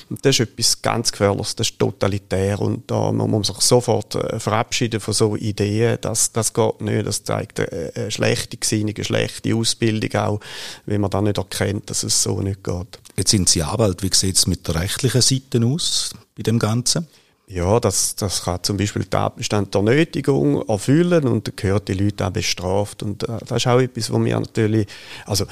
Und 0.08 0.24
das 0.24 0.38
ist 0.38 0.48
etwas 0.48 0.80
ganz 0.80 1.12
Gefährliches, 1.12 1.56
das 1.56 1.70
ist 1.70 1.78
totalitär 1.78 2.60
und 2.60 2.90
da 2.90 3.12
muss 3.12 3.28
man 3.28 3.44
sich 3.44 3.60
sofort 3.60 4.14
äh, 4.14 4.40
verabschieden 4.40 5.00
von 5.00 5.12
so 5.12 5.36
Ideen, 5.36 5.98
das, 6.00 6.32
das 6.32 6.54
geht 6.54 6.80
nicht, 6.80 7.06
das 7.06 7.22
zeigt 7.24 7.60
eine 7.60 8.10
schlechte 8.10 8.56
Gesinnung, 8.56 8.94
eine 8.96 9.04
schlechte 9.04 9.54
Ausbildung 9.54 10.20
auch, 10.20 10.40
wenn 10.86 11.00
man 11.00 11.10
dann 11.10 11.24
nicht 11.24 11.38
erkennt, 11.38 11.90
dass 11.90 12.02
es 12.02 12.22
so 12.22 12.40
nicht 12.40 12.64
geht. 12.64 12.99
Jetzt 13.16 13.30
sind 13.30 13.48
Sie 13.48 13.62
Anwalt. 13.62 14.02
Wie 14.02 14.10
sieht 14.12 14.36
es 14.36 14.46
mit 14.46 14.66
der 14.66 14.76
rechtlichen 14.76 15.20
Seite 15.20 15.64
aus 15.64 16.10
bei 16.36 16.42
dem 16.42 16.58
Ganzen? 16.58 17.06
Ja, 17.46 17.80
das, 17.80 18.14
das 18.14 18.44
kann 18.44 18.62
zum 18.62 18.76
Beispiel 18.76 19.02
den 19.02 19.10
Tatbestand 19.10 19.74
der 19.74 19.82
Nötigung 19.82 20.62
erfüllen 20.68 21.26
und 21.26 21.56
gehört 21.56 21.88
die 21.88 21.94
Leute 21.94 22.26
auch 22.26 22.30
bestraft. 22.30 23.02
Und 23.02 23.24
äh, 23.24 23.38
das 23.44 23.58
ist 23.58 23.66
auch 23.66 23.80
etwas, 23.80 24.12
wo 24.12 24.24
wir 24.24 24.38
natürlich, 24.38 24.86
also 25.26 25.46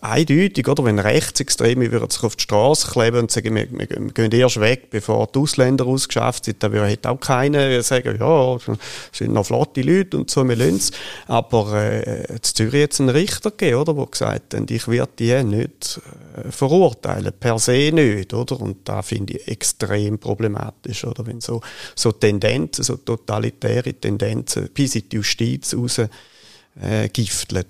eindeutig, 0.00 0.66
oder? 0.66 0.84
Wenn 0.84 0.98
Rechtsextreme 0.98 1.92
würden 1.92 2.10
sich 2.10 2.22
auf 2.22 2.36
die 2.36 2.42
Straße 2.42 2.90
kleben 2.90 3.20
und 3.20 3.30
sagen, 3.30 3.54
wir, 3.54 3.68
wir, 3.70 3.86
gehen 3.86 4.32
erst 4.32 4.60
weg, 4.60 4.90
bevor 4.90 5.28
die 5.28 5.38
Ausländer 5.38 5.86
ausgeschafft 5.86 6.46
sind, 6.46 6.62
dann 6.62 6.72
würde 6.72 6.98
auch 7.08 7.20
keiner 7.20 7.82
sagen, 7.82 8.16
ja, 8.18 8.56
es 8.56 8.64
sind 9.12 9.32
noch 9.32 9.46
flotte 9.46 9.82
Leute 9.82 10.16
und 10.18 10.30
so, 10.30 10.46
wir 10.48 10.56
lassen 10.56 10.76
es. 10.76 10.90
Aber 11.26 11.72
äh, 11.74 12.32
in 12.32 12.42
Zürich 12.42 12.74
jetzt 12.74 13.00
einen 13.00 13.10
Richter 13.10 13.50
gegeben, 13.50 13.76
oder? 13.76 13.94
Der 13.94 14.06
gesagt 14.06 14.54
hat, 14.54 14.70
ich 14.70 14.88
werde 14.88 15.12
die 15.18 15.44
nicht 15.44 16.00
äh, 16.36 16.50
verurteilen, 16.50 17.32
per 17.38 17.58
se 17.58 17.90
nicht, 17.92 18.34
oder? 18.34 18.60
Und 18.60 18.88
da 18.88 19.02
finde 19.02 19.34
ich 19.34 19.48
extrem 19.48 20.18
problematisch, 20.18 21.04
oder? 21.04 21.26
Wenn 21.26 21.40
so, 21.40 21.60
so 21.94 22.12
Tendenzen, 22.12 22.84
so 22.84 22.96
totalitäre 22.96 23.94
Tendenzen 23.94 24.68
bis 24.74 24.96
in 24.96 25.08
die 25.08 25.16
Justiz 25.16 25.74
raus 25.74 25.98
äh, 25.98 27.08
gifteln. 27.12 27.66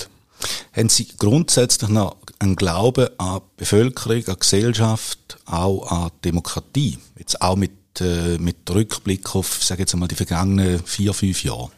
Haben 0.72 0.88
Sie 0.88 1.08
grundsätzlich 1.18 1.90
noch 1.90 2.16
einen 2.38 2.56
Glauben 2.56 3.08
an 3.18 3.40
die 3.40 3.58
Bevölkerung, 3.58 4.16
an 4.26 4.34
die 4.34 4.40
Gesellschaft, 4.40 5.38
auch 5.46 5.90
an 5.90 6.10
die 6.16 6.28
Demokratie? 6.30 6.98
Jetzt 7.18 7.40
auch 7.42 7.56
mit, 7.56 8.00
äh, 8.00 8.38
mit 8.38 8.68
Rückblick 8.70 9.34
auf, 9.34 9.62
sage 9.62 9.82
jetzt 9.82 9.94
einmal, 9.94 10.08
die 10.08 10.14
vergangenen 10.14 10.82
vier, 10.84 11.14
fünf 11.14 11.44
Jahre? 11.44 11.70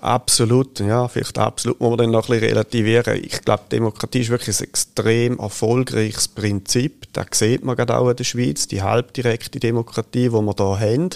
Absolut, 0.00 0.78
ja, 0.80 1.08
vielleicht 1.08 1.38
absolut 1.38 1.80
muss 1.80 1.90
man 1.90 1.98
dann 1.98 2.10
noch 2.10 2.28
ein 2.28 2.38
bisschen 2.38 2.50
relativieren. 2.50 3.20
Ich 3.22 3.40
glaube, 3.42 3.64
Demokratie 3.72 4.20
ist 4.20 4.28
wirklich 4.28 4.58
ein 4.60 4.64
extrem 4.64 5.38
erfolgreiches 5.38 6.28
Prinzip. 6.28 7.06
Das 7.12 7.26
sieht 7.32 7.64
man 7.64 7.76
gerade 7.76 7.96
auch 7.96 8.10
in 8.10 8.16
der 8.16 8.24
Schweiz, 8.24 8.68
die 8.68 8.82
halbdirekte 8.82 9.58
Demokratie, 9.58 10.28
die 10.28 10.32
wir 10.32 10.42
hier 10.42 10.80
haben. 10.80 11.10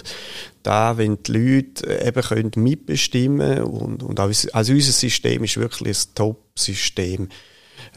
Da, 0.63 0.97
wenn 0.97 1.21
die 1.23 1.31
Leute 1.31 2.05
eben 2.05 2.21
können 2.21 2.51
mitbestimmen 2.55 3.63
und, 3.63 4.03
und 4.03 4.19
auch, 4.19 4.31
also 4.53 4.73
unser 4.73 4.91
System 4.91 5.43
ist 5.43 5.57
wirklich 5.57 5.97
ein 5.97 6.15
Top-System 6.15 7.29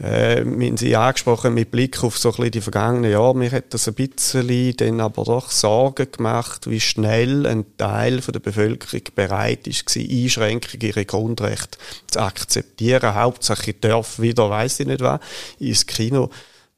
äh, 0.01 0.43
wir 0.45 0.77
Sie 0.77 0.95
angesprochen 0.95 1.53
mit 1.53 1.71
Blick 1.71 2.03
auf 2.03 2.17
so 2.17 2.29
ein 2.29 2.35
bisschen 2.35 2.51
die 2.51 2.61
vergangenen 2.61 3.11
Jahre. 3.11 3.35
Mir 3.35 3.51
hat 3.51 3.73
das 3.73 3.87
ein 3.87 3.93
bisschen 3.93 4.75
dann 4.77 5.01
aber 5.01 5.23
doch 5.23 5.51
Sorgen 5.51 6.11
gemacht, 6.11 6.69
wie 6.69 6.79
schnell 6.79 7.45
ein 7.45 7.65
Teil 7.77 8.21
von 8.21 8.33
der 8.33 8.39
Bevölkerung 8.39 9.01
bereit 9.15 9.67
ist, 9.67 9.95
Einschränkungen 9.95 10.81
ihre 10.81 11.05
Grundrechte 11.05 11.77
zu 12.07 12.19
akzeptieren. 12.19 13.15
Hauptsache 13.15 13.71
ich 13.71 13.79
darf 13.79 14.19
wieder, 14.19 14.49
weiß 14.49 14.81
ich 14.81 14.87
nicht 14.87 15.01
was, 15.01 15.19
ins 15.59 15.85
Kino 15.85 16.29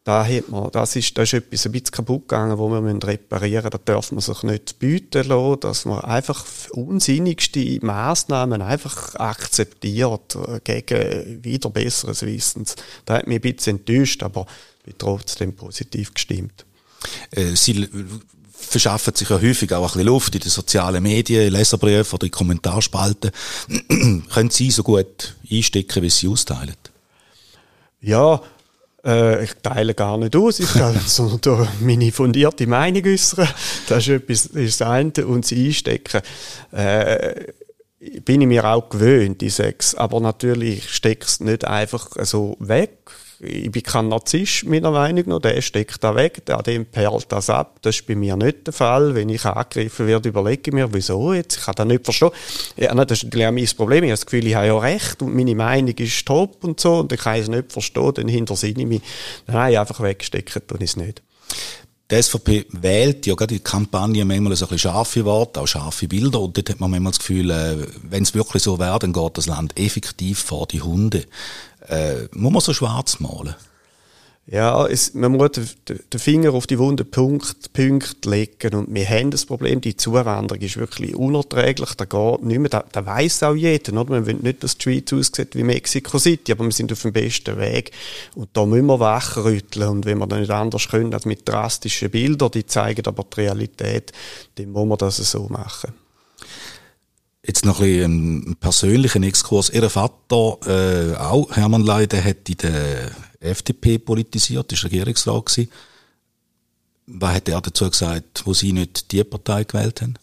da 0.08 0.26
hat 0.26 0.48
man, 0.48 0.72
das 0.72 0.96
ist, 0.96 1.18
da 1.18 1.24
ist 1.24 1.34
etwas 1.34 1.66
ein 1.66 1.74
bisschen 1.74 1.92
kaputt 1.92 2.30
gegangen, 2.30 2.58
wo 2.58 2.70
wir 2.70 2.80
müssen 2.80 3.02
reparieren 3.02 3.66
müssen. 3.66 3.84
Da 3.86 3.94
darf 3.94 4.14
man 4.14 4.22
sich 4.22 4.42
nicht 4.44 4.80
bieten 4.80 5.28
lassen, 5.28 5.60
dass 5.60 5.84
man 5.84 6.00
einfach 6.00 6.46
unsinnigste 6.72 7.80
Massnahmen 7.82 8.62
einfach 8.62 9.16
akzeptiert 9.16 10.38
äh, 10.48 10.62
gegen 10.64 11.44
wieder 11.44 11.70
besseres 11.70 12.22
Wissens. 12.22 12.78
Da 13.04 13.16
hat 13.16 13.28
mich 13.28 13.44
ein 13.44 13.54
bisschen 13.54 13.80
enttäuscht, 13.80 14.24
aber 14.24 14.46
bin 14.86 14.94
trotzdem 14.98 15.54
positiv 15.54 16.14
gestimmt. 16.14 16.66
Äh, 17.32 17.58
Sie 17.58 17.90
verschaffen 18.54 19.14
sich 19.14 19.30
ja 19.30 19.42
häufig 19.42 19.74
auch 19.74 19.82
ein 19.82 19.88
bisschen 19.88 20.06
Luft 20.06 20.36
in 20.36 20.40
den 20.40 20.52
sozialen 20.52 21.04
Medien, 21.04 21.52
Leserbriefen 21.52 22.16
oder 22.16 22.28
in 22.28 22.32
Kommentarspalten. 22.32 23.32
Können 24.34 24.52
Sie 24.52 24.72
so 24.72 24.84
gut 24.84 25.36
einstecken, 25.52 26.02
wie 26.02 26.10
Sie 26.10 26.30
austeilen? 26.30 26.78
Ja, 28.00 28.42
äh, 29.08 29.44
ich 29.44 29.54
teile 29.64 29.94
gar 29.94 30.18
nicht 30.18 30.36
aus, 30.36 30.60
ich 30.60 30.72
kann 30.72 31.00
sondern 31.06 31.68
meine 31.80 32.12
fundierte 32.12 32.68
Meinung 32.68 33.06
äußern. 33.06 33.48
Das 33.88 34.00
ist 34.00 34.10
etwas, 34.10 34.46
ist 34.48 34.82
das 34.82 34.88
eine. 34.88 35.26
Und 35.26 35.46
das 35.50 35.58
Einstecken. 35.58 36.22
Äh, 36.72 37.54
bin 38.24 38.42
ich 38.42 38.48
mir 38.48 38.66
auch 38.66 38.90
gewöhnt, 38.90 39.42
die 39.42 39.50
Sex. 39.50 39.96
Aber 39.96 40.20
natürlich 40.20 40.90
stecke 40.90 41.26
es 41.26 41.40
nicht 41.40 41.66
einfach 41.66 42.10
so 42.24 42.56
weg 42.60 43.00
ich 43.40 43.72
bin 43.72 43.84
kein 43.84 44.08
Narzisst, 44.10 44.66
meiner 44.66 44.92
Meinung 44.92 45.24
nach, 45.28 45.40
der 45.40 45.62
steckt 45.62 46.04
da 46.04 46.16
weg, 46.16 46.42
an 46.50 46.64
dem 46.64 46.86
perlt 46.86 47.32
das 47.32 47.50
ab. 47.50 47.78
Das 47.82 47.96
ist 47.96 48.08
bei 48.08 48.16
mir 48.16 48.36
nicht 48.36 48.66
der 48.66 48.74
Fall. 48.74 49.14
Wenn 49.14 49.30
ich 49.30 49.46
angegriffen 49.46 50.08
werde, 50.08 50.30
überlege 50.30 50.62
ich 50.66 50.74
mir, 50.74 50.92
wieso 50.94 51.34
jetzt? 51.34 51.58
Ich 51.58 51.64
kann 51.64 51.76
das 51.76 51.86
nicht 51.86 52.04
verstehen. 52.04 52.32
Ja, 52.78 52.94
das 52.94 53.24
ist 53.24 53.34
mein 53.34 53.70
Problem. 53.78 54.04
Ich 54.04 54.10
habe 54.10 54.18
das 54.18 54.26
Gefühl, 54.26 54.48
ich 54.48 54.56
habe 54.56 54.68
ja 54.68 54.78
recht 54.78 55.22
und 55.22 55.36
meine 55.36 55.56
Meinung 55.56 55.96
ist 55.96 56.26
top 56.26 56.64
und 56.64 56.80
so 56.80 57.00
und 57.00 57.12
ich 57.12 57.20
kann 57.20 57.40
es 57.40 57.48
nicht 57.48 57.72
verstehen, 57.72 58.14
dann 58.16 58.28
hintersinne 58.28 58.82
ich 58.82 58.88
mich. 58.88 59.02
Nein, 59.46 59.78
einfach 59.78 60.02
wegstecken 60.02 60.62
tue 60.66 60.78
ich 60.80 60.92
es 60.92 60.98
nicht. 60.98 61.22
Die 62.10 62.22
SVP 62.22 62.68
wählt 62.72 63.26
ja 63.26 63.36
gerade 63.36 63.56
die 63.56 63.60
Kampagne 63.60 64.24
manchmal 64.24 64.56
so 64.56 64.66
ein 64.66 64.70
bisschen 64.70 64.92
scharfe 64.92 65.26
Worte, 65.26 65.60
auch 65.60 65.68
scharfe 65.68 66.08
Bilder. 66.08 66.40
Und 66.40 66.56
dort 66.56 66.70
hat 66.70 66.80
man 66.80 66.90
manchmal 66.90 67.12
das 67.12 67.20
Gefühl, 67.20 67.52
äh, 67.52 67.86
wenn 68.02 68.24
es 68.24 68.34
wirklich 68.34 68.64
so 68.64 68.80
wäre, 68.80 68.98
dann 68.98 69.12
geht 69.12 69.38
das 69.38 69.48
Land 69.48 69.78
effektiv 69.78 70.40
vor 70.40 70.68
die 70.68 70.82
Hunde. 70.82 71.26
Äh, 71.88 72.28
muss 72.34 72.54
man 72.54 72.62
so 72.62 72.74
schwarz 72.74 73.20
malen? 73.20 73.56
Ja, 74.50 74.88
es, 74.88 75.14
man 75.14 75.34
muss 75.34 75.52
den, 75.52 75.68
den 75.90 76.20
Finger 76.22 76.54
auf 76.54 76.68
die 76.68 76.80
wunden 76.80 77.10
Punkte, 77.12 77.70
Punkte 77.74 78.30
legen. 78.30 78.76
Und 78.76 78.94
wir 78.94 79.06
haben 79.10 79.30
das 79.30 79.46
Problem, 79.46 79.82
die 79.82 79.98
Zuwanderung 79.98 80.64
ist 80.64 80.78
wirklich 80.78 81.16
unerträglich. 81.16 81.96
Da 81.96 82.06
geht 82.06 82.44
nicht 82.44 82.60
mehr, 82.60 82.70
da, 82.70 82.86
da 82.90 83.06
weiss 83.06 83.44
auch 83.44 83.56
jeder. 83.56 83.92
Oder? 84.00 84.12
Man 84.12 84.26
will 84.26 84.36
nicht, 84.36 84.64
dass 84.64 84.78
die 84.78 84.84
Schweiz 84.84 85.12
aussieht 85.12 85.54
wie 85.58 85.64
Mexico 85.64 86.18
City, 86.18 86.54
aber 86.54 86.64
wir 86.64 86.72
sind 86.72 86.94
auf 86.94 87.02
dem 87.02 87.12
besten 87.12 87.58
Weg. 87.58 87.92
Und 88.36 88.48
da 88.54 88.66
müssen 88.66 88.86
wir 88.86 89.02
wachrütteln. 89.02 89.90
Und 89.90 90.06
wenn 90.06 90.18
wir 90.18 90.28
dann 90.28 90.40
nicht 90.40 90.52
anders 90.52 90.88
können 90.88 91.14
als 91.14 91.26
mit 91.26 91.48
drastischen 91.48 92.10
Bildern, 92.10 92.52
die 92.52 92.66
zeigen 92.66 93.06
aber 93.06 93.26
die 93.26 93.42
Realität, 93.42 94.14
dann 94.56 94.72
muss 94.72 94.88
man 94.88 94.98
das 94.98 95.18
so 95.18 95.50
machen. 95.50 95.92
Jetzt 97.48 97.66
noch 97.66 97.80
ein 97.80 97.88
bisschen 97.88 98.04
einen 98.04 98.56
persönlichen 98.58 99.24
Exkurs. 99.24 99.70
Ihr 99.70 99.90
Vater, 99.90 100.58
äh, 100.68 101.16
auch 101.16 101.56
Hermann 101.56 101.84
Leide, 101.84 102.22
hat 102.22 102.50
in 102.50 102.58
der 102.58 103.12
FDP 103.40 104.00
politisiert, 104.00 104.74
ist 104.74 104.84
Regierungsrat 104.84 105.46
gewesen. 105.46 105.72
Was 107.06 107.36
hat 107.36 107.48
er 107.48 107.62
dazu 107.62 107.90
gesagt, 107.90 108.44
wo 108.46 108.54
Sie 108.54 108.74
nicht 108.74 109.14
die 109.14 109.24
Partei 109.24 109.64
gewählt 109.64 110.02
haben? 110.02 110.16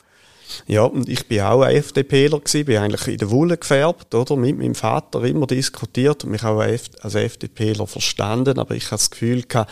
Ja, 0.66 0.82
und 0.84 1.08
ich 1.08 1.26
bin 1.26 1.40
auch 1.40 1.62
ein 1.62 1.76
FDPler 1.76 2.38
gewesen, 2.40 2.64
bin 2.64 2.78
eigentlich 2.78 3.08
in 3.08 3.18
der 3.18 3.30
Wolle 3.30 3.56
gefärbt, 3.56 4.14
oder? 4.14 4.36
Mit 4.36 4.58
meinem 4.58 4.74
Vater 4.74 5.22
immer 5.24 5.46
diskutiert 5.46 6.24
und 6.24 6.30
mich 6.30 6.44
auch 6.44 6.60
als 6.60 7.14
FDPler 7.14 7.86
verstanden, 7.86 8.58
aber 8.58 8.74
ich 8.74 8.86
habe 8.86 8.96
das 8.96 9.10
Gefühl 9.10 9.42
gehabt, 9.42 9.70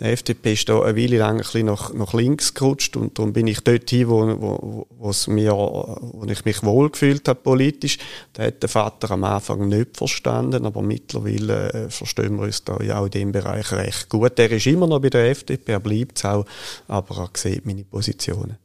der 0.00 0.12
FDP 0.12 0.52
ist 0.52 0.68
da 0.68 0.80
eine 0.80 0.96
Weile 0.96 1.18
lang 1.18 1.36
ein 1.36 1.38
bisschen 1.38 1.66
nach, 1.66 1.92
nach 1.92 2.14
links 2.14 2.54
gerutscht 2.54 2.96
und 2.96 3.18
darum 3.18 3.32
bin 3.32 3.46
ich 3.46 3.60
dort 3.60 3.88
hin, 3.90 4.08
wo, 4.08 4.86
wo, 4.98 5.14
mir, 5.30 5.52
wo 5.52 6.24
ich 6.28 6.44
mich 6.44 6.62
wohlgefühlt 6.62 7.26
habe 7.28 7.40
politisch. 7.40 7.98
Da 8.32 8.44
hat 8.44 8.62
der 8.62 8.68
Vater 8.68 9.10
am 9.12 9.24
Anfang 9.24 9.68
nicht 9.68 9.96
verstanden, 9.96 10.66
aber 10.66 10.82
mittlerweile 10.82 11.72
äh, 11.72 11.90
verstehen 11.90 12.36
wir 12.36 12.44
uns 12.44 12.64
da 12.64 12.78
ja 12.82 12.98
auch 12.98 13.06
in 13.06 13.10
dem 13.10 13.32
Bereich 13.32 13.72
recht 13.72 14.08
gut. 14.08 14.38
Er 14.38 14.50
ist 14.50 14.66
immer 14.66 14.86
noch 14.86 15.00
bei 15.00 15.10
der 15.10 15.30
FDP, 15.30 15.72
er 15.72 15.80
bleibt 15.80 16.18
es 16.18 16.24
auch, 16.24 16.44
aber 16.88 17.16
er 17.18 17.30
sieht 17.34 17.66
meine 17.66 17.84
Positionen. 17.84 18.58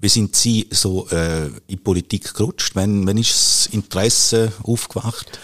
Wie 0.00 0.08
sind 0.08 0.36
Sie 0.36 0.68
so 0.70 1.08
äh, 1.08 1.48
in 1.66 1.82
Politik 1.82 2.32
gerutscht? 2.32 2.76
Wenn, 2.76 3.06
wenn 3.06 3.18
ist 3.18 3.30
das 3.32 3.66
Interesse 3.72 4.52
aufgewacht? 4.62 5.40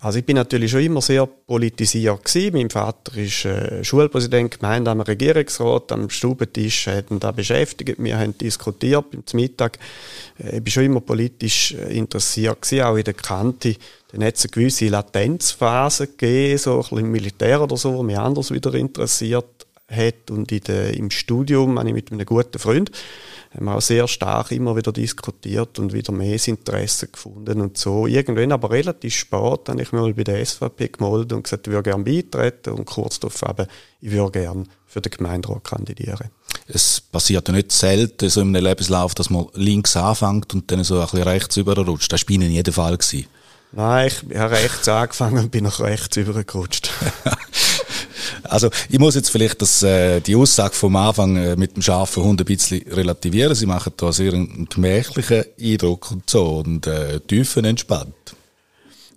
Also 0.00 0.20
ich 0.20 0.24
bin 0.24 0.36
natürlich 0.36 0.70
schon 0.70 0.82
immer 0.82 1.00
sehr 1.00 1.26
politisiert 1.26 2.24
gewesen. 2.24 2.52
Mein 2.54 2.70
Vater 2.70 3.16
ist 3.16 3.44
äh, 3.44 3.82
Schulpräsident, 3.82 4.58
Gemeinde 4.58 4.92
am 4.92 5.00
Regierungsrat, 5.00 5.90
am 5.90 6.08
Stubentisch 6.08 6.86
hatten 6.86 7.18
da 7.18 7.32
beschäftigt. 7.32 7.96
Wir 7.98 8.16
haben 8.16 8.36
diskutiert 8.38 9.10
beim 9.10 9.22
Mittag. 9.32 9.78
Äh, 10.38 10.58
ich 10.58 10.62
bin 10.62 10.70
schon 10.72 10.84
immer 10.84 11.00
politisch 11.00 11.72
äh, 11.72 11.96
interessiert 11.96 12.62
gewesen, 12.62 12.84
auch 12.84 12.96
in 12.96 13.04
der 13.04 13.14
Kante. 13.14 13.74
Dann 14.12 14.24
hat 14.24 14.36
es 14.36 14.44
eine 14.44 14.50
gewisse 14.50 14.88
Latenzphase 14.88 16.06
gegeben, 16.06 16.58
so 16.58 16.74
ein 16.74 16.80
bisschen 16.80 16.98
im 16.98 17.10
Militär 17.10 17.60
oder 17.60 17.76
so, 17.76 17.94
wo 17.94 18.02
mich 18.04 18.18
anders 18.18 18.52
wieder 18.52 18.72
interessiert 18.74 19.66
hat. 19.88 20.30
Und 20.30 20.52
in 20.52 20.60
der, 20.60 20.94
im 20.94 21.10
Studium 21.10 21.76
habe 21.76 21.88
ich 21.88 21.94
mit 21.94 22.12
einem 22.12 22.24
guten 22.24 22.58
Freund 22.60 22.92
haben 23.58 23.64
wir 23.64 23.74
auch 23.74 23.80
sehr 23.80 24.06
stark 24.06 24.52
immer 24.52 24.76
wieder 24.76 24.92
diskutiert 24.92 25.80
und 25.80 25.92
wieder 25.92 26.12
mehr 26.12 26.38
Interesse 26.46 27.08
gefunden 27.08 27.60
und 27.60 27.76
so. 27.76 28.06
Irgendwann 28.06 28.52
aber 28.52 28.70
relativ 28.70 29.16
spät 29.16 29.68
habe 29.68 29.82
ich 29.82 29.90
mich 29.90 30.00
mal 30.00 30.14
bei 30.14 30.22
der 30.22 30.44
SVP 30.46 30.88
gemeldet 30.88 31.32
und 31.32 31.42
gesagt, 31.42 31.66
ich 31.66 31.72
würde 31.72 31.90
gerne 31.90 32.04
beitreten 32.04 32.74
und 32.74 32.84
kurz 32.84 33.18
darauf 33.18 33.42
eben, 33.42 33.66
ich 34.00 34.12
würde 34.12 34.30
gerne 34.30 34.64
für 34.86 35.00
den 35.00 35.10
Gemeinderat 35.10 35.64
kandidieren. 35.64 36.30
Es 36.68 37.00
passiert 37.00 37.48
ja 37.48 37.54
nicht 37.54 37.72
selten 37.72 38.30
so 38.30 38.42
einem 38.42 38.54
Lebenslauf, 38.54 39.14
dass 39.16 39.28
man 39.28 39.46
links 39.54 39.96
anfängt 39.96 40.54
und 40.54 40.70
dann 40.70 40.84
so 40.84 41.00
ein 41.00 41.02
bisschen 41.02 41.22
rechts 41.22 41.56
überrutscht. 41.56 42.12
Das 42.12 42.22
war 42.22 42.26
bei 42.28 42.34
Ihnen 42.34 42.46
in 42.46 42.52
jedem 42.52 42.74
Fall. 42.74 42.96
Gewesen. 42.96 43.26
Nein, 43.72 44.10
ich 44.28 44.36
habe 44.36 44.52
rechts 44.52 44.88
angefangen 44.88 45.38
und 45.38 45.50
bin 45.50 45.64
nach 45.64 45.80
rechts 45.80 46.16
übergerutscht. 46.16 46.90
Also 48.42 48.70
ich 48.88 48.98
muss 48.98 49.14
jetzt 49.14 49.30
vielleicht 49.30 49.62
das, 49.62 49.82
äh, 49.82 50.20
die 50.20 50.36
Aussage 50.36 50.74
vom 50.74 50.96
Anfang 50.96 51.36
äh, 51.36 51.56
mit 51.56 51.76
dem 51.76 51.82
scharfen 51.82 52.22
Hund 52.22 52.40
ein 52.40 52.44
bisschen 52.44 52.82
relativieren. 52.90 53.54
Sie 53.54 53.66
machen 53.66 53.92
da 53.96 54.12
sehr 54.12 54.32
einen 54.32 54.68
gemächlichen 54.68 55.44
Eindruck 55.60 56.10
und 56.10 56.28
so 56.28 56.58
und 56.58 56.86
äh, 56.86 57.20
tiefenentspannt. 57.20 58.14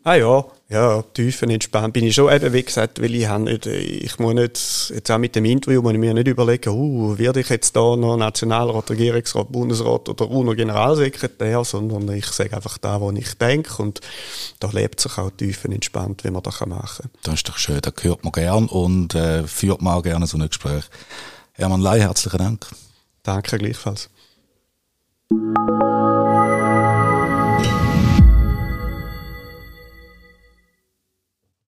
Ah 0.03 0.15
ja, 0.15 0.45
ja, 0.71 1.01
tiefenentspannt 1.01 1.93
bin 1.93 2.05
ich 2.05 2.15
schon 2.15 2.31
eben, 2.31 2.53
wie 2.53 2.63
gesagt, 2.63 3.01
weil 3.01 3.13
ich 3.13 3.27
habe 3.27 3.43
nicht, 3.43 3.65
ich 3.65 4.17
muss 4.19 4.33
nicht, 4.33 4.93
jetzt 4.95 5.11
auch 5.11 5.17
mit 5.17 5.35
dem 5.35 5.43
Interview 5.43 5.81
muss 5.81 5.91
ich 5.91 5.99
mir 5.99 6.13
nicht 6.13 6.29
überlegen, 6.29 6.69
uh, 6.69 7.17
werde 7.17 7.41
ich 7.41 7.49
jetzt 7.49 7.75
da 7.75 7.97
noch 7.97 8.15
Nationalrat, 8.15 8.89
Regierungsrat, 8.89 9.51
Bundesrat 9.51 10.07
oder 10.07 10.31
UNO 10.31 10.55
Generalsekretär, 10.55 11.65
sondern 11.65 12.09
ich 12.15 12.25
sage 12.27 12.55
einfach 12.55 12.77
da, 12.77 13.01
wo 13.01 13.11
ich 13.11 13.33
denke 13.37 13.83
und 13.83 13.99
da 14.61 14.69
lebt 14.69 15.01
sich 15.01 15.17
auch 15.17 15.31
tiefenentspannt, 15.31 16.23
wie 16.23 16.31
man 16.31 16.41
das 16.41 16.65
machen 16.65 17.09
kann. 17.11 17.11
Das 17.23 17.33
ist 17.35 17.49
doch 17.49 17.57
schön, 17.57 17.81
das 17.81 17.93
hört 18.01 18.23
man 18.23 18.31
gern 18.31 18.67
und 18.67 19.13
äh, 19.13 19.43
führt 19.43 19.81
man 19.81 19.95
auch 19.95 20.03
gerne 20.03 20.25
so 20.25 20.37
ein 20.37 20.47
Gespräch. 20.47 20.85
Hermann 21.51 21.81
Ley, 21.81 21.99
herzlichen 21.99 22.37
Dank. 22.37 22.65
Danke 23.23 23.57
gleichfalls. 23.57 24.09